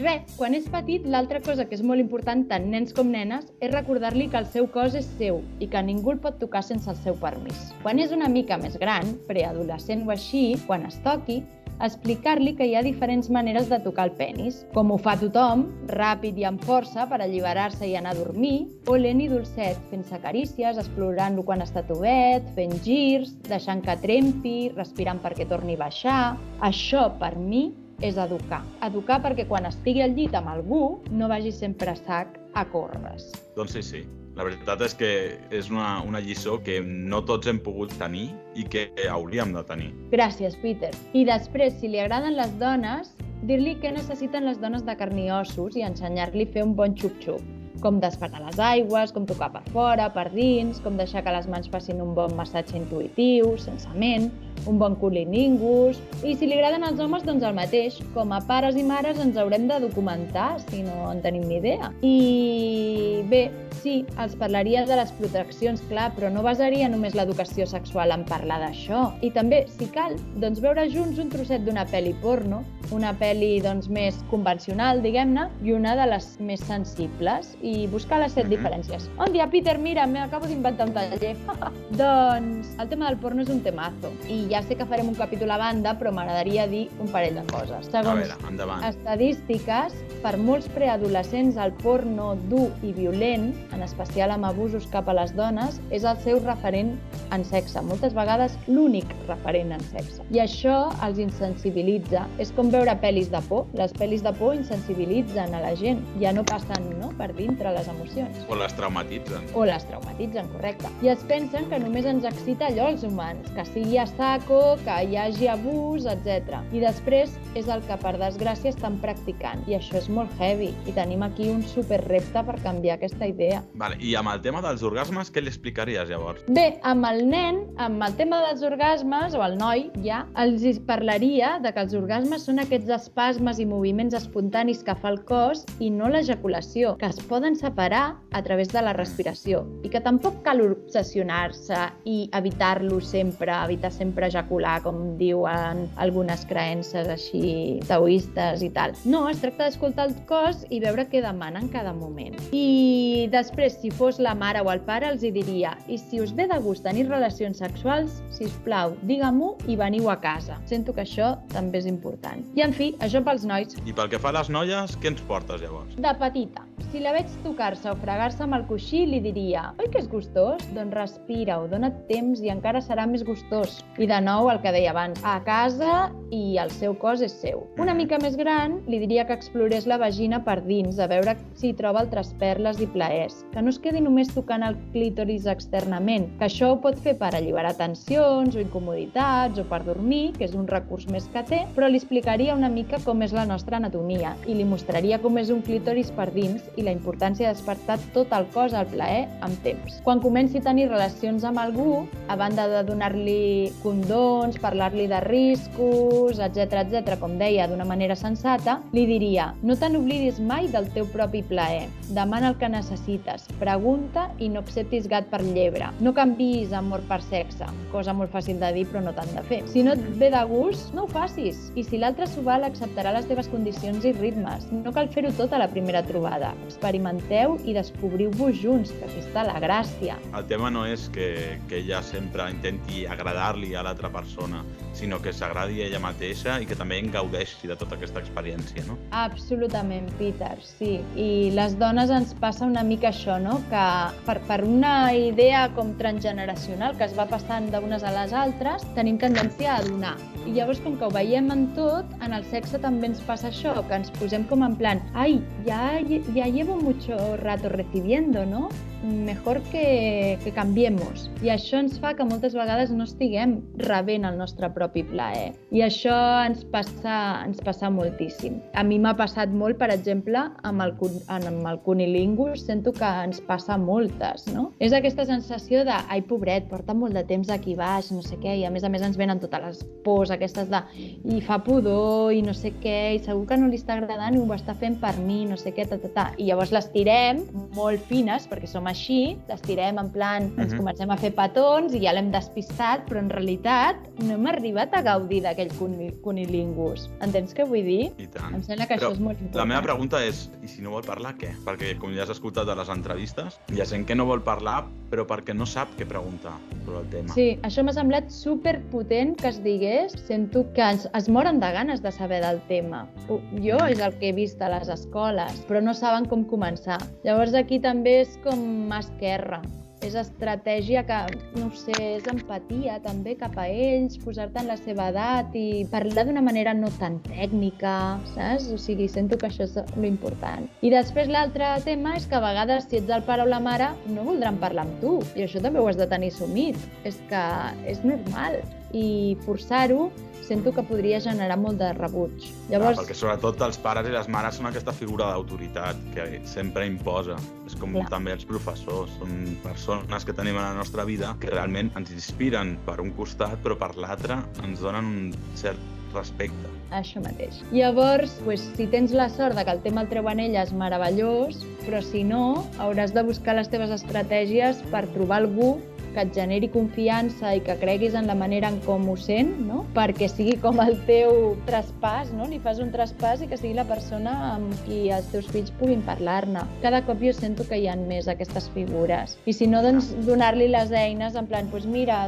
[0.02, 3.72] res, quan és petit, l'altra cosa que és molt important, tant nens com nenes, és
[3.72, 6.98] recordar-li que el seu cos és seu i que ningú el pot tocar sense el
[7.04, 7.70] seu permís.
[7.82, 11.40] Quan és una mica més gran, preadolescent o així, quan es toqui,
[11.84, 15.64] explicar-li que hi ha diferents maneres de tocar el penis, com ho fa tothom,
[15.94, 20.18] ràpid i amb força per alliberar-se i anar a dormir, o lent i dolcet, fent-se
[20.22, 26.22] carícies, explorant-lo quan està tovet, fent girs, deixant que trempi, respirant perquè torni a baixar...
[26.68, 27.68] Això, per mi,
[28.00, 28.62] és educar.
[28.86, 33.18] Educar perquè quan estigui al llit amb algú no vagi sempre a sac a córrer.
[33.56, 34.04] Doncs sí, sí.
[34.38, 35.10] La veritat és que
[35.50, 39.90] és una, una lliçó que no tots hem pogut tenir i que hauríem de tenir.
[40.14, 40.92] Gràcies, Peter.
[41.10, 43.16] I després, si li agraden les dones,
[43.50, 46.94] dir-li què necessiten les dones de carn i ossos i ensenyar-li a fer un bon
[46.94, 47.42] xup-xup
[47.82, 51.68] com despertar les aigües, com tocar per fora, per dins, com deixar que les mans
[51.70, 54.26] facin un bon massatge intuïtiu, sense ment,
[54.66, 56.00] un bon cunilingus...
[56.26, 58.00] I si li agraden els homes, doncs el mateix.
[58.14, 61.92] Com a pares i mares ens haurem de documentar, si no en tenim ni idea.
[62.02, 63.44] I bé,
[63.82, 68.58] sí, els parlaria de les proteccions, clar, però no basaria només l'educació sexual en parlar
[68.64, 69.12] d'això.
[69.22, 73.88] I també, si cal, doncs veure junts un trosset d'una pel·li porno, una pel·li doncs,
[73.92, 78.52] més convencional, diguem-ne, i una de les més sensibles, i buscar les set Mhm.
[78.56, 79.08] diferències.
[79.18, 81.36] Un dia, Peter, mira, m'acabo d'inventar un taller.
[81.90, 85.50] doncs el tema del porno és un temazo, i ja sé que farem un capítol
[85.50, 87.88] a banda, però m'agradaria dir un parell de coses.
[87.88, 88.84] A Segons veure, endavant.
[88.84, 95.14] estadístiques, per molts preadolescents el porno dur i violent, en especial amb abusos cap a
[95.14, 96.94] les dones, és el seu referent
[97.32, 97.80] en sexe.
[97.82, 100.22] Moltes vegades l'únic referent en sexe.
[100.30, 102.26] I això els insensibilitza.
[102.38, 103.66] És com veure pel·lis de por.
[103.78, 106.00] Les pel·lis de por insensibilitzen a la gent.
[106.22, 109.44] Ja no passen no, per dintre les emocions O les traumatitzen.
[109.54, 110.88] o les traumatitzen, correcte.
[111.02, 114.06] I es pensen que només ens excita allò als humans, que sigui a
[114.38, 116.60] saco, que hi hagi abús, etc.
[116.72, 120.94] I després és el que per desgràcia estan practicant i això és molt heavy i
[120.94, 123.62] tenim aquí un super repte per canviar aquesta idea.
[123.74, 126.44] Vale, I amb el tema dels orgasmes, què li explicaries llavors?
[126.48, 131.56] Bé, amb el nen, amb el tema dels orgasmes, o el noi, ja, els parlaria
[131.62, 135.90] de que els orgasmes són aquests espasmes i moviments espontanis que fa el cos i
[135.90, 140.60] no l'ejaculació, que es poden separar a través de la respiració i que tampoc cal
[140.62, 148.94] obsessionar-se i evitar-lo sempre, evitar sempre ejacular, com diuen algunes creences així taoistes i tal.
[149.08, 152.36] No, es tracta d'escoltar el cos i veure què demana en cada moment.
[152.52, 156.34] I després, si fos la mare o el pare, els hi diria i si us
[156.36, 160.58] ve de gust tenir relacions sexuals, si us plau, digue-m'ho i veniu a casa.
[160.70, 162.44] Sento que això també és important.
[162.58, 163.76] I en fi, això pels nois.
[163.84, 165.96] I pel que fa a les noies, què ens portes llavors?
[165.98, 170.00] De petita, si la veig tocar-se o fregar-se amb el coixí, li diria oi que
[170.00, 170.62] és gustós?
[170.72, 173.78] Doncs respira-ho, dona't temps i encara serà més gustós.
[174.00, 177.62] I de nou, el que deia abans, a casa i el seu cos és seu.
[177.80, 181.70] Una mica més gran, li diria que explorés la vagina per dins, a veure si
[181.70, 183.42] hi troba altres perles i plaers.
[183.52, 187.30] Que no es quedi només tocant el clítoris externament, que això ho pot fer per
[187.34, 191.88] alliberar tensions o incomoditats o per dormir, que és un recurs més que té, però
[191.88, 195.62] li explicaria una mica com és la nostra anatomia i li mostraria com és un
[195.64, 200.00] clítoris per dins i la importància de despertar tot el cos al plaer amb temps.
[200.04, 206.38] Quan comenci a tenir relacions amb algú, a banda de donar-li condons, parlar-li de riscos,
[206.38, 211.08] etc etc, com deia, d'una manera sensata, li diria no te n'oblidis mai del teu
[211.10, 211.88] propi plaer.
[212.14, 215.90] Demana el que necessites, pregunta i no acceptis gat per llebre.
[216.04, 219.60] No canvis amor per sexe, cosa molt fàcil de dir però no tant de fer.
[219.68, 221.68] Si no et ve de gust, no ho facis.
[221.74, 224.68] I si l'altre s'ho val, acceptarà les teves condicions i ritmes.
[224.72, 226.54] No cal fer-ho tot a la primera trobada.
[226.68, 230.18] Experimenteu i descobriu-vos junts, que aquí està la gràcia.
[230.36, 234.62] El tema no és que, que ella sempre intenti agradar-li a l'altra persona,
[234.98, 238.98] sinó que s'agradi ella mateixa i que també en gaudeixi de tota aquesta experiència, no?
[239.14, 240.98] Absolutament, Peter, sí.
[241.14, 243.58] I les dones ens passa una mica això, no?
[243.70, 243.84] Que
[244.26, 249.20] per, per una idea com transgeneracional que es va passant d'unes a les altres, tenim
[249.22, 250.16] tendència a donar.
[250.48, 253.76] I llavors, com que ho veiem en tot, en el sexe també ens passa això,
[253.88, 255.98] que ens posem com en plan ai, ja,
[256.34, 258.68] ya llevo mucho rato recibiendo, ¿no?
[259.02, 261.28] mejor que, que canviemos.
[261.42, 265.52] I això ens fa que moltes vegades no estiguem rebent el nostre propi plaer.
[265.70, 266.14] I això
[266.46, 268.60] ens passa, ens passa moltíssim.
[268.74, 270.94] A mi m'ha passat molt, per exemple, amb el,
[271.28, 274.72] amb el cunilingus, sento que ens passa moltes, no?
[274.80, 278.56] És aquesta sensació de, ai, pobret, porta molt de temps aquí baix, no sé què,
[278.60, 280.80] i a més a més ens venen totes les pors aquestes de
[281.28, 284.38] i fa pudor i no sé què, i segur que no li està agradant i
[284.38, 286.26] ho està fent per mi, no sé què, ta, ta, ta.
[286.38, 287.44] I llavors les tirem
[287.76, 290.78] molt fines, perquè som així, les tirem en plan, ens Mhm.
[290.78, 295.02] comencem a fer petons i ja l'hem despistat, però en realitat no hem arribat a
[295.02, 297.08] gaudir d'aquell cuni- cunilingus.
[297.20, 298.12] Entens què vull dir?
[298.18, 298.54] I tant.
[298.54, 299.56] Em sembla que Però això és molt important.
[299.58, 301.50] La meva pregunta és, i si no vol parlar, què?
[301.66, 304.84] Perquè, com ja has escoltat a les entrevistes, hi ha gent que no vol parlar,
[305.10, 306.52] però perquè no sap què preguntar
[306.84, 307.34] sobre el tema.
[307.34, 310.12] Sí, això m'ha semblat superpotent que es digués.
[310.26, 313.06] Sento que es, es moren de ganes de saber del tema.
[313.28, 316.98] Jo és el que he vist a les escoles, però no saben com començar.
[317.24, 318.60] Llavors aquí també és com
[318.90, 319.62] mà esquerra.
[320.06, 321.16] És estratègia que,
[321.58, 326.24] no sé, és empatia també cap a ells, posar-te en la seva edat i parlar
[326.28, 327.94] d'una manera no tan tècnica,
[328.34, 328.68] saps?
[328.74, 330.68] O sigui, sento que això és l'important.
[330.86, 333.90] I després l'altre tema és que a vegades, si ets el pare o la mare,
[334.14, 335.18] no voldran parlar amb tu.
[335.34, 336.78] I això també ho has de tenir assumit.
[337.08, 337.44] És que
[337.90, 338.60] és normal.
[338.94, 340.08] I forçar-ho
[340.48, 342.34] sento que podria generar molt de rebuig.
[342.40, 342.70] Llavors...
[342.72, 347.36] Llavors, perquè sobretot els pares i les mares són aquesta figura d'autoritat que sempre imposa.
[347.68, 348.08] És com Clar.
[348.12, 352.76] també els professors, són persones que tenim a la nostra vida que realment ens inspiren
[352.88, 355.80] per un costat, però per l'altre ens donen un cert
[356.14, 356.72] respecte.
[356.96, 357.60] Això mateix.
[357.72, 362.00] Llavors, pues, si tens la sort de que el tema el treuen elles, meravellós, però
[362.04, 365.76] si no, hauràs de buscar les teves estratègies per trobar algú
[366.18, 369.84] que et generi confiança i que creguis en la manera en com ho sent, no?
[369.94, 372.48] perquè sigui com el teu traspàs, no?
[372.50, 376.02] li fas un traspàs i que sigui la persona amb qui els teus fills puguin
[376.06, 376.64] parlar-ne.
[376.82, 379.38] Cada cop jo sento que hi ha més aquestes figures.
[379.46, 382.24] I si no, doncs donar-li les eines en plan, pues mira,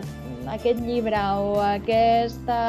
[0.55, 2.61] aquest llibre o aquesta,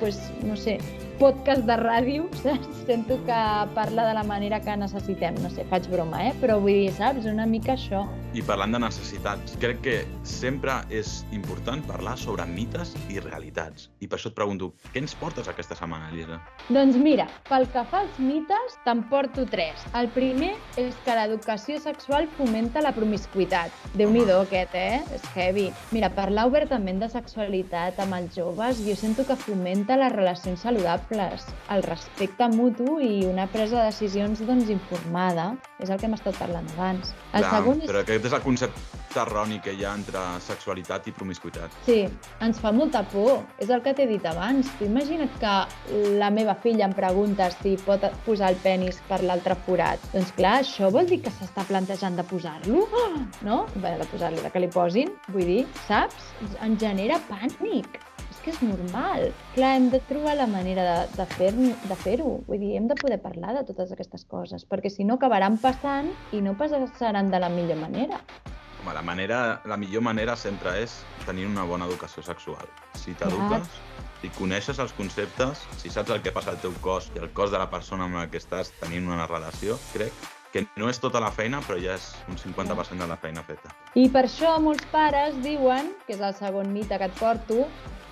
[0.00, 0.78] pues, no sé,
[1.20, 2.82] podcast de ràdio, saps?
[2.86, 3.40] Sento que
[3.74, 5.36] parla de la manera que necessitem.
[5.42, 6.32] No sé, faig broma, eh?
[6.42, 7.26] Però vull dir, saps?
[7.30, 8.04] Una mica això.
[8.32, 13.90] I parlant de necessitats, crec que sempre és important parlar sobre mites i realitats.
[14.00, 16.38] I per això et pregunto, què ens portes aquesta setmana, Elisa?
[16.72, 19.84] Doncs mira, pel que fa als mites, te'n porto tres.
[19.98, 23.74] El primer és que l'educació sexual fomenta la promiscuitat.
[23.98, 25.02] Déu-n'hi-do aquest, eh?
[25.12, 25.68] És heavy.
[25.92, 31.01] Mira, parlar obertament de sexualitat amb els joves jo sento que fomenta les relacions saludables,
[31.10, 35.52] el respecte mutu i una presa de decisions doncs informada.
[35.82, 37.14] És el que hem estat parlant abans.
[37.32, 37.88] El Clar, segon és...
[37.90, 41.74] Però aquest és el concepte erroni que hi ha entre sexualitat i promiscuitat.
[41.86, 41.98] Sí,
[42.44, 43.42] ens fa molta por.
[43.62, 44.70] És el que t'he dit abans.
[44.78, 45.56] Tu imagina't que
[46.20, 50.02] la meva filla em pregunta si pot posar el penis per l'altre forat.
[50.14, 52.86] Doncs clar, això vol dir que s'està plantejant de posar-lo?
[53.46, 53.64] No?
[53.74, 55.12] Bé, de posar-lo, de que li posin.
[55.32, 56.32] Vull dir, saps?
[56.62, 58.00] Em genera pànic.
[58.42, 59.28] Que és normal.
[59.54, 61.68] Clar, hem de trobar la manera de, de fer-ho.
[61.86, 65.14] De fer Vull dir, hem de poder parlar de totes aquestes coses, perquè si no
[65.14, 68.18] acabaran passant i no passaran de la millor manera.
[68.82, 69.38] Home, la, manera,
[69.70, 72.66] la millor manera sempre és tenir una bona educació sexual.
[72.98, 73.70] Si t'eduques,
[74.20, 77.54] si coneixes els conceptes, si saps el que passa al teu cos i el cos
[77.54, 80.14] de la persona amb la que estàs tenint una relació, crec
[80.52, 83.72] que no és tota la feina, però ja és un 50% de la feina feta.
[83.96, 87.64] I per això molts pares diuen, que és el segon mite que et porto,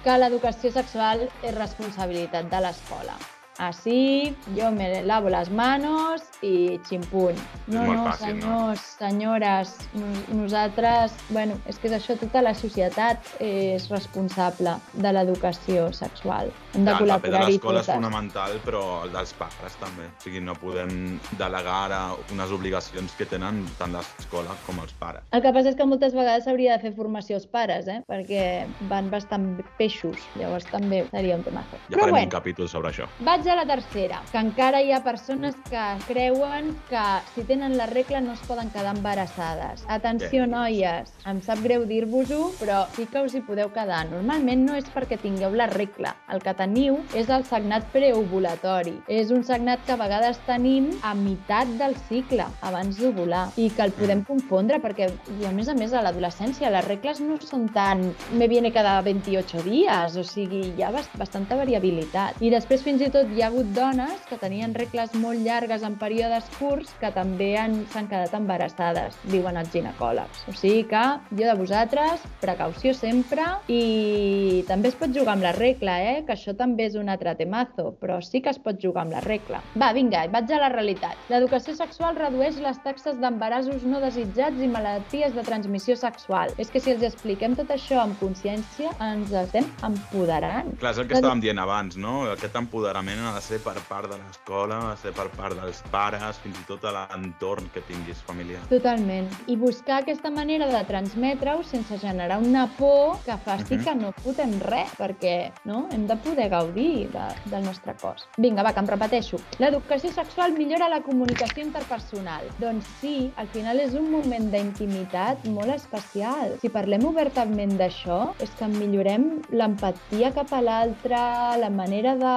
[0.04, 3.18] que l'educació sexual és responsabilitat de l'escola.
[3.60, 7.36] Així, jo me lavo les manos i ximpuny.
[7.68, 8.72] No, no, fàcil, no?
[8.72, 11.12] senyors, senyores, nos- nosaltres...
[11.28, 16.48] Bueno, és que és això, tota la societat és responsable de l'educació sexual.
[16.72, 20.08] Hem de Clar, el paper de l'escola és fonamental, però el dels pares també.
[20.08, 22.00] O sigui, no podem delegar ara
[22.32, 25.26] unes obligacions que tenen tant l'escola com els pares.
[25.36, 28.00] El que passa és que moltes vegades s'hauria de fer formació als pares, eh?
[28.08, 31.76] perquè van bastant peixos, llavors també seria un temazo.
[31.90, 33.08] Ja Però farem bueno, un capítol sobre això.
[33.26, 37.02] vaig a la tercera, que encara hi ha persones que creuen que
[37.34, 39.82] si tenen la regla no es poden quedar embarassades.
[39.88, 44.04] Atenció, noies, em sap greu dir-vos-ho, però sí que us hi podeu quedar.
[44.10, 46.14] Normalment no és perquè tingueu la regla.
[46.30, 48.94] El que teniu és el sagnat preovulatori.
[49.10, 53.86] És un sagnat que a vegades tenim a meitat del cicle, abans d'ovular, i que
[53.88, 57.66] el podem confondre perquè, i a més a més, a l'adolescència les regles no són
[57.74, 58.06] tan
[58.38, 62.38] me viene cada 28 dies, o sigui, hi ha bast bastanta variabilitat.
[62.40, 65.80] I després fins i tot hi hi ha hagut dones que tenien regles molt llargues
[65.86, 70.42] en períodes curts que també han- s'han quedat embarassades, diuen els ginecòlegs.
[70.50, 75.52] O sigui que jo de vosaltres, precaució sempre i també es pot jugar amb la
[75.56, 76.24] regla, eh?
[76.26, 79.22] que això també és un altre temazo, però sí que es pot jugar amb la
[79.24, 79.62] regla.
[79.80, 81.16] Va, vinga, vaig a la realitat.
[81.32, 86.52] L'educació sexual redueix les taxes d'embarassos no desitjats i malalties de transmissió sexual.
[86.58, 90.76] És que si els expliquem tot això amb consciència, ens estem empoderant.
[90.78, 92.26] Clar, és el que estàvem dient abans, no?
[92.36, 95.80] Aquest empoderament ha de ser per part de l'escola, ha de ser per part dels
[95.90, 98.60] pares, fins i tot de l'entorn que tinguis familiar.
[98.70, 99.28] Totalment.
[99.46, 103.84] I buscar aquesta manera de transmetre-ho sense generar una por que faci Mhm.
[103.84, 105.86] que no fotem res, perquè no?
[105.92, 108.26] hem de poder gaudir de, del nostre cos.
[108.36, 109.36] Vinga, va, que em repeteixo.
[109.58, 112.44] L'educació sexual millora la comunicació interpersonal.
[112.58, 116.56] Doncs sí, al final és un moment d'intimitat molt especial.
[116.60, 121.16] Si parlem obertament d'això, és que millorem l'empatia cap a l'altre,
[121.60, 122.34] la manera de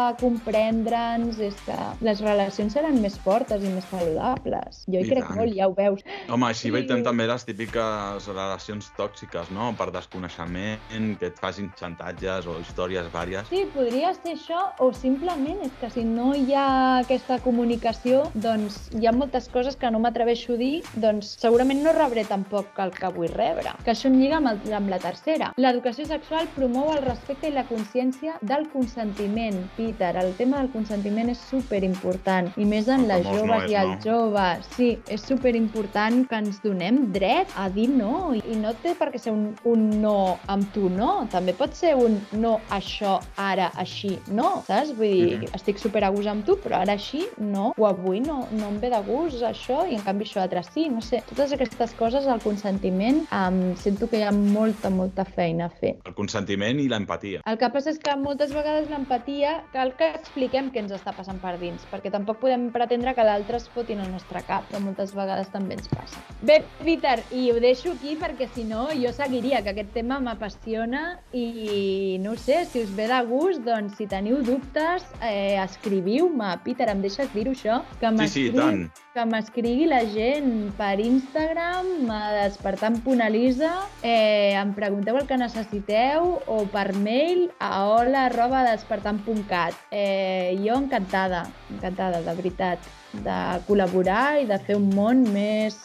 [0.74, 4.84] comprendre'ns, és que les relacions seran més fortes i més saludables.
[4.88, 5.38] Jo hi I crec tant.
[5.38, 6.02] molt, ja ho veus.
[6.30, 9.74] Home, així veiem també les típiques relacions tòxiques, no?
[9.78, 10.80] Per desconeixement,
[11.20, 13.48] que et facin xantatges o històries vàries.
[13.50, 18.90] Sí, podria ser això, o simplement és que si no hi ha aquesta comunicació, doncs
[18.98, 22.94] hi ha moltes coses que no m'atreveixo a dir, doncs segurament no rebré tampoc el
[22.96, 23.76] que vull rebre.
[23.84, 25.54] Que això em lliga amb, el, amb la tercera.
[25.58, 29.64] L'educació sexual promou el respecte i la consciència del consentiment.
[29.78, 33.72] Peter, el tema del consentiment és superimportant, i més en El les joves no és
[33.72, 33.99] i els no.
[34.05, 34.68] joves.
[34.78, 39.20] Sí, és superimportant que ens donem dret a dir no, i no té per què
[39.22, 44.16] ser un, un no amb tu no, també pot ser un no això, ara, així,
[44.32, 44.93] no, saps?
[44.97, 45.53] Vull dir, Mhm.
[45.55, 48.80] estic super a gust amb tu, però ara així no, o avui no, no em
[48.80, 51.22] ve de gust això, i en canvi això altre sí, no sé.
[51.30, 55.97] Totes aquestes coses, el consentiment, um, sento que hi ha molta, molta feina a fer.
[56.05, 57.41] El consentiment i l'empatia.
[57.45, 60.11] El que passa és que moltes vegades l'empatia cal que
[60.54, 64.04] expliquem què ens està passant per dins, perquè tampoc podem pretendre que l'altre es fotin
[64.04, 66.20] al nostre cap, que moltes vegades també ens passa.
[66.45, 71.20] Bé, Peter, i ho deixo aquí perquè si no jo seguiria, que aquest tema m'apassiona
[71.34, 76.54] i no sé, si us ve de gust, doncs si teniu dubtes, eh, escriviu-me.
[76.64, 77.82] Peter, em deixes dir-ho això?
[77.99, 78.91] Que Sí, sí, tant.
[79.14, 86.64] que m'escrigui la gent per Instagram, a despertant.elisa, eh, em pregunteu el que necessiteu o
[86.74, 89.74] per mail a hola arroba despertant.cat.
[89.91, 93.38] Eh, jo encantada, encantada, de veritat, de
[93.68, 95.78] col·laborar i de fer un món més,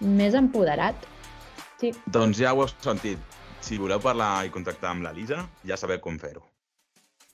[0.00, 1.08] més empoderat.
[1.80, 1.92] Sí.
[2.06, 3.18] Doncs ja ho heu sentit.
[3.64, 6.44] Si voleu parlar i contactar amb la Lisa, ja sabeu com fer-ho.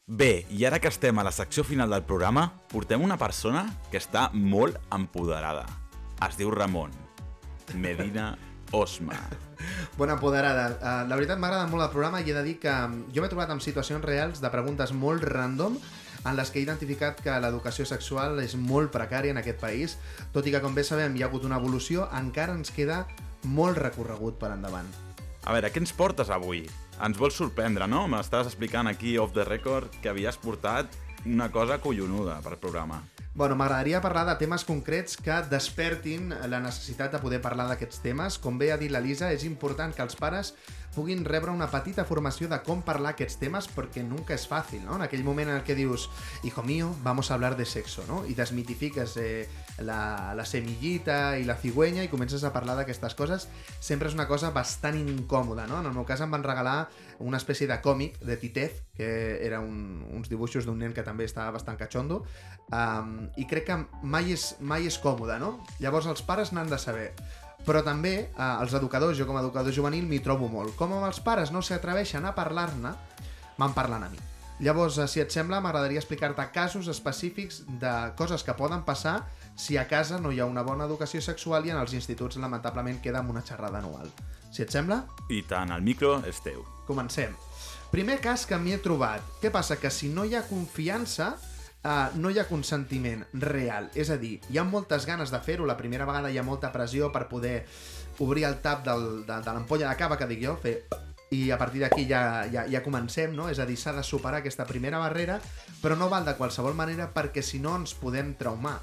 [0.05, 3.97] Bé, i ara que estem a la secció final del programa, portem una persona que
[4.03, 5.65] està molt empoderada.
[6.29, 6.93] Es diu Ramon.
[7.81, 8.35] Medina
[8.77, 9.17] Osma.
[9.97, 10.67] Bona apoderada.
[10.77, 12.75] Uh, la veritat m'agrada molt el programa i he de dir que
[13.15, 15.79] jo m'he trobat en situacions reals de preguntes molt random
[16.25, 19.97] en les que he identificat que l'educació sexual és molt precària en aquest país,
[20.33, 23.05] tot i que, com bé sabem, hi ha hagut una evolució, encara ens queda
[23.45, 24.89] molt recorregut per endavant.
[25.45, 26.65] A veure, què ens portes avui?
[27.05, 28.07] Ens vols sorprendre, no?
[28.09, 30.95] M'estaves explicant aquí, off the record, que havies portat
[31.25, 33.03] una cosa collonuda per programa.
[33.35, 38.37] Bueno, m'agradaria parlar de temes concrets que despertin la necessitat de poder parlar d'aquests temes.
[38.39, 40.53] Com bé ha dit la Lisa, és important que els pares
[40.95, 44.97] puguin rebre una petita formació de com parlar aquests temes perquè nunca és fàcil, no?
[44.97, 46.09] En aquell moment en el que dius,
[46.43, 48.23] hijo mío, vamos a hablar de sexo, no?
[48.27, 53.49] I desmitifiques eh, la, la semillita i la cigüenya i comences a parlar d'aquestes coses,
[53.81, 55.81] sempre és una cosa bastant incòmoda, no?
[55.83, 56.89] En el meu cas em van regalar
[57.19, 59.09] una espècie de còmic de Titef, que
[59.45, 62.23] era un, uns dibuixos d'un nen que també estava bastant catxondo,
[62.71, 65.57] um, i crec que mai és, mai és còmode, no?
[65.83, 67.11] Llavors els pares n'han de saber.
[67.65, 70.77] Però també eh, els educadors, jo com a educador juvenil m'hi trobo molt.
[70.77, 72.93] Com amb els pares no s'atreveixen a parlar-ne,
[73.59, 74.21] me'n parlen a mi.
[74.61, 79.25] Llavors, eh, si et sembla, m'agradaria explicar-te casos específics de coses que poden passar
[79.57, 83.01] si a casa no hi ha una bona educació sexual i en els instituts lamentablement
[83.03, 84.13] queda amb una xerrada anual.
[84.55, 86.63] Si et sembla, I tant, el micro és teu.
[86.87, 87.35] Comencem.
[87.91, 89.23] Primer cas que m'hi he trobat.
[89.43, 89.79] Què passa?
[89.79, 91.35] Que si no hi ha confiança,
[91.85, 93.91] uh, no hi ha consentiment real.
[93.95, 95.69] És a dir, hi ha moltes ganes de fer-ho.
[95.69, 97.59] La primera vegada hi ha molta pressió per poder
[98.25, 100.79] obrir el tap del, de, de l'ampolla de cava, que dic jo, fer
[101.35, 103.49] i a partir d'aquí ja, ja, ja comencem, no?
[103.51, 105.41] És a dir, s'ha de superar aquesta primera barrera,
[105.83, 108.79] però no val de qualsevol manera perquè si no ens podem traumar.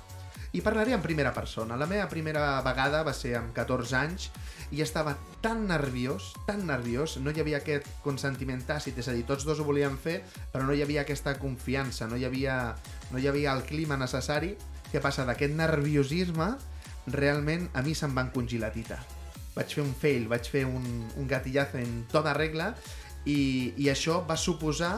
[0.51, 1.77] I parlaré en primera persona.
[1.79, 4.27] La meva primera vegada va ser amb 14 anys
[4.75, 9.23] i estava tan nerviós, tan nerviós, no hi havia aquest consentiment tàcit, és a dir,
[9.27, 10.17] tots dos ho volíem fer,
[10.51, 12.57] però no hi havia aquesta confiança, no hi havia,
[13.11, 14.57] no hi havia el clima necessari.
[14.91, 15.23] Què passa?
[15.27, 16.49] D'aquest nerviosisme,
[17.15, 18.99] realment a mi se'm va encongir la tita.
[19.55, 20.83] Vaig fer un fail, vaig fer un,
[21.15, 22.73] un gatillazo en tota regla
[23.25, 24.93] i, i això va suposar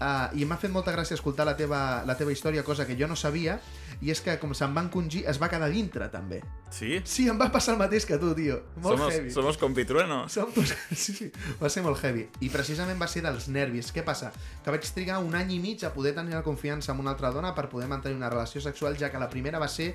[0.00, 3.08] uh, i m'ha fet molta gràcia escoltar la teva, la teva història, cosa que jo
[3.08, 3.58] no sabia,
[4.00, 6.40] i és que com se'n va encongir, es va quedar dintre, també.
[6.74, 6.98] Sí?
[7.08, 8.60] Sí, em va passar el mateix que tu, tio.
[8.76, 9.32] Molt somos, heavy.
[9.34, 10.32] somos compitruenos.
[10.32, 10.52] Som...
[10.98, 11.28] Sí, sí,
[11.60, 12.26] va ser molt heavy.
[12.44, 13.92] I precisament va ser dels nervis.
[13.94, 14.32] Què passa?
[14.64, 17.32] Que vaig trigar un any i mig a poder tenir la confiança amb una altra
[17.34, 19.92] dona per poder mantenir una relació sexual, ja que la primera va ser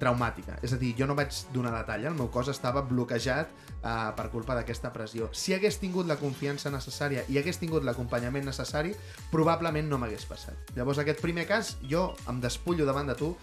[0.00, 0.56] traumàtica.
[0.64, 3.50] És a dir, jo no vaig donar la talla, el meu cos estava bloquejat
[3.84, 5.28] uh, per culpa d'aquesta pressió.
[5.36, 8.94] Si hagués tingut la confiança necessària i hagués tingut l'acompanyament necessari,
[9.32, 10.72] probablement no m'hagués passat.
[10.78, 13.34] Llavors, aquest primer cas, jo em despullo davant de tu,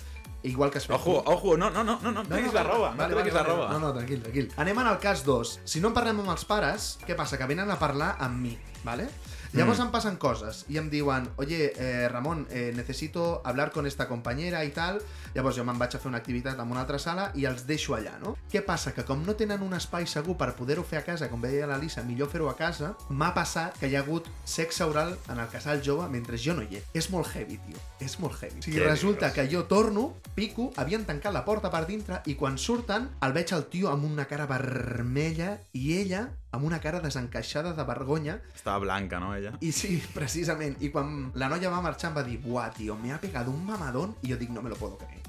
[0.43, 3.07] igual que fet Ojo, ojo, no, no, no, no, no, no treguis la roba, no
[3.07, 3.69] treguis la roba.
[3.71, 4.49] No, no, tranquil, tranquil.
[4.57, 5.59] Anem en el cas 2.
[5.65, 7.37] Si no en parlem amb els pares, què passa?
[7.37, 9.09] Que venen a parlar amb mi, ¿vale?
[9.53, 9.81] Llavors Mm.
[9.87, 14.63] em passen coses i em diuen, oye, eh, Ramon, eh, necesito hablar con esta compañera
[14.63, 15.01] i tal.
[15.33, 17.93] Llavors jo me'n vaig a fer una activitat en una altra sala i els deixo
[17.95, 18.37] allà, no?
[18.51, 18.93] Què passa?
[18.93, 21.77] Que com no tenen un espai segur per poder-ho fer a casa, com deia la
[21.77, 25.47] Lisa, millor fer-ho a casa, m'ha passat que hi ha hagut sexe oral en el
[25.49, 26.83] casal jove mentre jo no hi he.
[26.93, 27.77] És molt heavy, tio.
[27.99, 28.59] És molt heavy.
[28.59, 32.35] O sigui, Què resulta que jo torno, pico, havien tancat la porta per dintre i
[32.35, 36.99] quan surten el veig el tio amb una cara vermella i ella amb una cara
[36.99, 39.53] desencaixada de vergonya Estava blanca, no, ella?
[39.61, 40.75] i sí, precisament.
[40.83, 43.65] I quan la noia va marxar em va dir Buah, tio, me ha pegado un
[43.65, 45.20] mamadón i jo dic, no me lo puedo creer.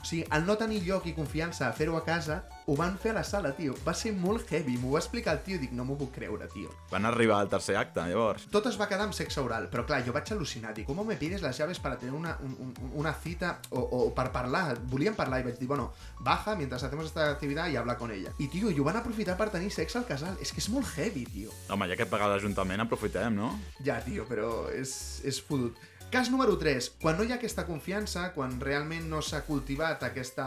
[0.00, 3.12] O sigui, al no tenir lloc i confiança a fer-ho a casa, ho van fer
[3.12, 3.74] a la sala, tio.
[3.86, 4.76] Va ser molt heavy.
[4.80, 6.72] M'ho va explicar el tio i dic, no m'ho puc creure, tio.
[6.90, 8.46] Van arribar al tercer acte, llavors.
[8.52, 11.18] Tot es va quedar amb sexe oral, però clar, jo vaig al·lucinar, dic, com me
[11.20, 14.78] pides las llaves para tener una, un, un, una cita o, o per parlar?
[14.92, 18.32] Volíem parlar i vaig dir, bueno, baja mientras hacemos esta actividad y habla con ella.
[18.38, 20.36] I tio, i ho van aprofitar per tenir sexe al casal.
[20.40, 21.54] És que és molt heavy, tio.
[21.68, 23.52] Home, ja que paga l'Ajuntament, aprofitem, no?
[23.84, 25.78] Ja, tio, però és, és fotut.
[26.12, 27.00] Cas número 3.
[27.00, 30.44] Quan no hi ha aquesta confiança, quan realment no s'ha cultivat aquesta,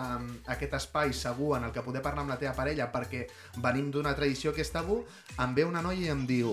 [0.54, 3.24] aquest espai segur en el que poder parlar amb la teva parella perquè
[3.64, 5.00] venim d'una tradició que és tabú,
[5.42, 6.52] em ve una noia i em diu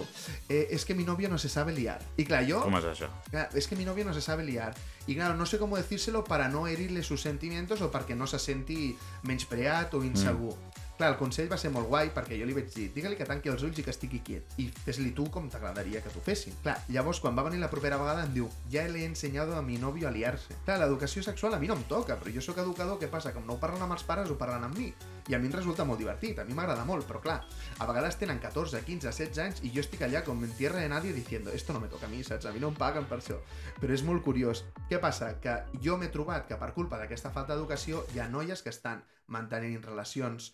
[0.49, 1.99] eh, és que mi novio no se sabe liar.
[2.17, 2.63] I clar, jo...
[2.65, 3.11] Com és això?
[3.29, 4.73] Claro, es que mi novio no se sabe liar.
[5.07, 8.41] Y claro, no sé cómo decírselo para no herirle sus sentimientos o perquè no se
[8.41, 8.97] senti
[9.29, 10.57] menyspreat o insegur.
[10.57, 10.82] Mm.
[10.99, 13.51] Clar, el consell va ser molt guai perquè jo li vaig dir digue-li que tanqui
[13.53, 16.55] els ulls i que estigui quiet i fes-li tu com t'agradaria que t'ho fessin.
[16.62, 19.62] Clar, llavors quan va venir la propera vegada em diu ja le he enseñado a
[19.62, 20.59] mi novio a liarse.
[20.66, 23.32] Clar, l'educació sexual a mi no em toca, però jo sóc educador, què passa?
[23.32, 24.93] Com no ho parlen amb els pares, ho parlen amb mi.
[25.30, 27.38] I a mi em resulta molt divertit, a mi m'agrada molt, però clar,
[27.78, 30.90] a vegades tenen 14, 15, 16 anys i jo estic allà com en tierra de
[30.93, 32.47] nadie diciendo esto no me toca a mi, saps?
[32.47, 33.38] A mi no em paguen per això.
[33.80, 34.64] Però és molt curiós.
[34.90, 35.34] Què passa?
[35.40, 39.07] Que jo m'he trobat que per culpa d'aquesta falta d'educació hi ha noies que estan
[39.32, 40.53] mantenint relacions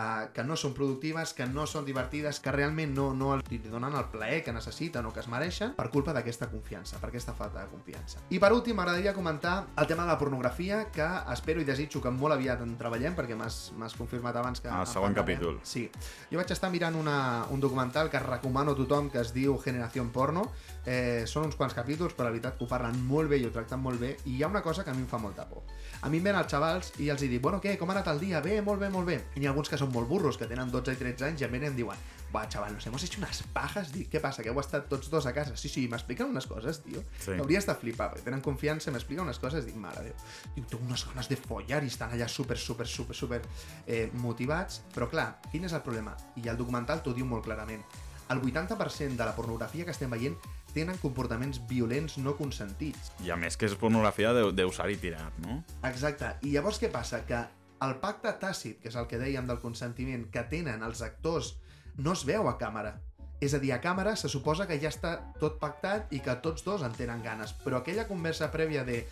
[0.00, 3.94] uh, que no són productives, que no són divertides, que realment no, no li donen
[3.96, 7.60] el plaer que necessiten o que es mereixen per culpa d'aquesta confiança, per aquesta falta
[7.62, 8.24] de confiança.
[8.30, 12.12] I per últim, m'agradaria comentar el tema de la pornografia, que espero i desitjo que
[12.14, 14.72] molt aviat en treballem, perquè m'has confirmat abans que...
[14.72, 15.60] Ah, segon capítol.
[15.62, 15.86] Sí.
[16.30, 20.10] Jo vaig estar mirant una, un documental que recomano a tothom, que es diu Generación
[20.14, 20.48] Porno.
[20.90, 23.52] Eh, són uns quants capítols, però la veritat que ho parlen molt bé i ho
[23.54, 24.16] tracten molt bé.
[24.26, 25.62] I hi ha una cosa que a mi em fa molta por.
[26.02, 28.08] A mi em ven els xavals i els hi dic, bueno, què, com ha anat
[28.10, 28.40] el dia?
[28.42, 29.20] Bé, molt bé, molt bé.
[29.36, 31.46] I n'hi ha alguns que són molt burros, que tenen 12 i 13 anys i
[31.46, 32.02] em venen i em diuen,
[32.34, 33.92] va, chaval, nos hemos hecho unas pajas.
[33.94, 35.54] Dic, què passa, que heu estat tots dos a casa?
[35.60, 37.04] Sí, sí, m'expliquen unes coses, tio.
[37.22, 37.38] Sí.
[37.38, 40.14] Hauries de flipar, perquè tenen confiança, m'expliquen unes coses, dic, mare Déu.
[40.56, 43.42] Diu, tengo unes ganes de follar i estan allà super, super, super, super
[43.86, 44.82] eh, motivats.
[44.94, 46.16] Però clar, quin és el problema?
[46.40, 47.84] I el documental t'ho diu molt clarament.
[48.30, 50.36] El 80% de la pornografia que estem veient
[50.74, 53.12] tenen comportaments violents no consentits.
[53.24, 55.62] I a més que és pornografia de- d'usar i tirar, no?
[55.84, 56.34] Exacte.
[56.42, 57.24] I llavors què passa?
[57.26, 57.40] Que
[57.80, 61.56] el pacte tàcit, que és el que dèiem del consentiment, que tenen els actors,
[61.96, 62.98] no es veu a càmera.
[63.40, 66.62] És a dir, a càmera se suposa que ja està tot pactat i que tots
[66.62, 69.06] dos en tenen ganes, però aquella conversa prèvia de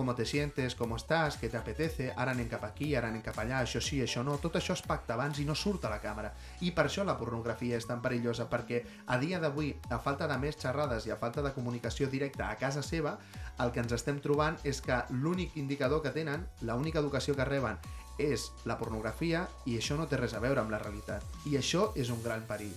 [0.00, 3.58] com te sientes, com estàs, què t'apetece, ara anem cap aquí, ara anem cap allà,
[3.60, 6.30] això sí, això no, tot això es pacta abans i no surt a la càmera.
[6.64, 10.38] I per això la pornografia és tan perillosa, perquè a dia d'avui, a falta de
[10.40, 13.18] més xerrades i a falta de comunicació directa a casa seva,
[13.60, 17.76] el que ens estem trobant és que l'únic indicador que tenen, l'única educació que reben
[18.20, 21.24] és la pornografia i això no té res a veure amb la realitat.
[21.44, 22.72] I això és un gran perill.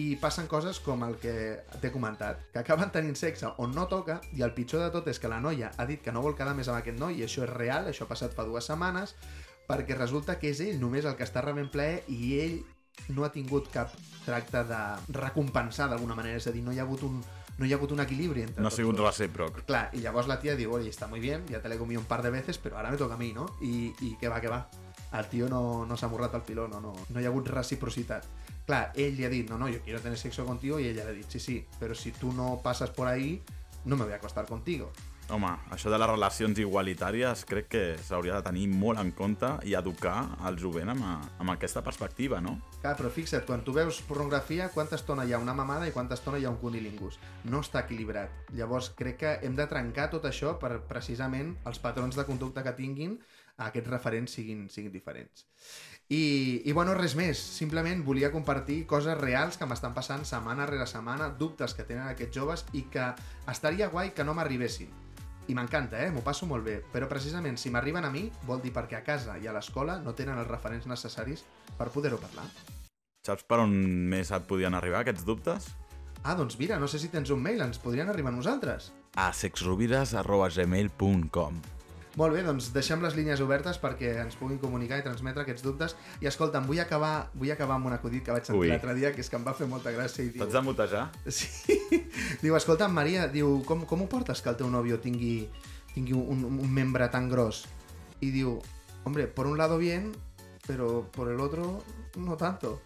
[0.00, 1.34] I passen coses com el que
[1.80, 5.20] t'he comentat, que acaben tenint sexe on no toca i el pitjor de tot és
[5.22, 7.44] que la noia ha dit que no vol quedar més amb aquest noi i això
[7.46, 9.14] és real, això ha passat fa dues setmanes,
[9.68, 12.58] perquè resulta que és ell només el que està rebent plaer i ell
[13.14, 14.82] no ha tingut cap tracte de
[15.14, 17.20] recompensar d'alguna manera, és a dir, no hi ha hagut un,
[17.58, 19.64] no hi ha hagut un equilibri entre No ha sigut recíproc.
[19.66, 22.00] Clar, y llavors la tía digo, oye, está muy bien, ya te la he comido
[22.00, 23.46] un par de veces, pero ahora me toca a mí, ¿no?
[23.60, 24.68] Y, y què va, què va.
[25.14, 28.26] El tio no, no s'ha morrat el piló, no, no, no hi ha hagut reciprocitat.
[28.64, 31.10] Clar, ell li ha dit, no, no, yo quiero tener sexo contigo, y ella le
[31.10, 33.42] ha dit, sí, sí, pero si tú no pasas por ahí,
[33.84, 34.90] no me voy a acostar contigo.
[35.32, 39.72] Home, això de les relacions igualitàries crec que s'hauria de tenir molt en compte i
[39.78, 41.04] educar el jovent amb,
[41.40, 42.58] amb aquesta perspectiva, no?
[42.82, 46.18] Clar, però fixa't, quan tu veus pornografia, quanta estona hi ha una mamada i quanta
[46.18, 47.16] estona hi ha un cunilingus.
[47.48, 48.52] No està equilibrat.
[48.52, 52.76] Llavors, crec que hem de trencar tot això per precisament els patrons de conducta que
[52.76, 53.16] tinguin
[53.62, 55.46] aquests referents siguin, siguin diferents.
[56.08, 57.38] I, I bueno, res més.
[57.38, 62.36] Simplement volia compartir coses reals que m'estan passant setmana rere setmana, dubtes que tenen aquests
[62.36, 63.14] joves i que
[63.50, 64.90] estaria guai que no m'arribessin.
[65.48, 66.10] I m'encanta, eh?
[66.12, 66.82] M'ho passo molt bé.
[66.92, 70.14] Però precisament, si m'arriben a mi, vol dir perquè a casa i a l'escola no
[70.16, 71.44] tenen els referents necessaris
[71.76, 72.46] per poder-ho parlar.
[73.24, 73.70] Saps per on
[74.12, 75.68] més et podien arribar aquests dubtes?
[76.24, 78.92] Ah, doncs mira, no sé si tens un mail, ens podrien arribar a nosaltres.
[79.20, 81.73] A sexrovires.gmail.com
[82.14, 85.96] Molt bé, doncs deixem les línies obertes perquè ens puguin comunicar i transmetre aquests dubtes.
[86.22, 89.24] I escolta'm, vull acabar, vull acabar amb un acudit que vaig sentir l'altre dia, que
[89.24, 90.44] és que em va fer molta gràcia i diu...
[90.44, 91.08] T'haig de mutejar?
[91.26, 91.80] Sí.
[92.44, 95.48] diu, escolta'm, Maria, diu, com, com ho portes que el teu nòvio tingui,
[95.94, 97.64] tingui un, un membre tan gros?
[98.22, 98.60] I diu,
[99.02, 100.12] hombre, por un lado bien,
[100.68, 101.82] pero por el otro
[102.16, 102.80] no tanto.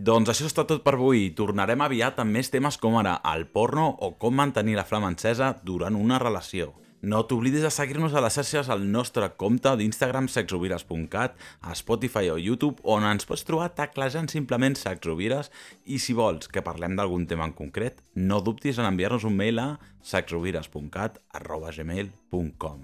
[0.00, 1.26] Doncs això està tot per avui.
[1.36, 5.50] Tornarem aviat amb més temes com ara el porno o com mantenir la flama encesa
[5.60, 6.72] durant una relació.
[7.04, 12.38] No t'oblidis de seguir-nos a les xarxes al nostre compte d'Instagram sexrovires.cat, a Spotify o
[12.40, 15.52] YouTube, on ens pots trobar teclejant simplement sexrovires
[15.84, 19.60] i si vols que parlem d'algun tema en concret, no dubtis en enviar-nos un mail
[19.60, 19.68] a
[21.76, 22.82] gmail.com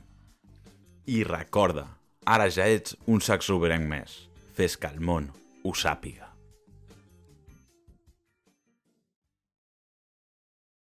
[1.07, 1.89] I recorda,
[2.25, 4.29] ara ja ets un sexrovirenc més.
[4.53, 5.33] Fes que el món
[5.65, 6.26] ho sàpiga.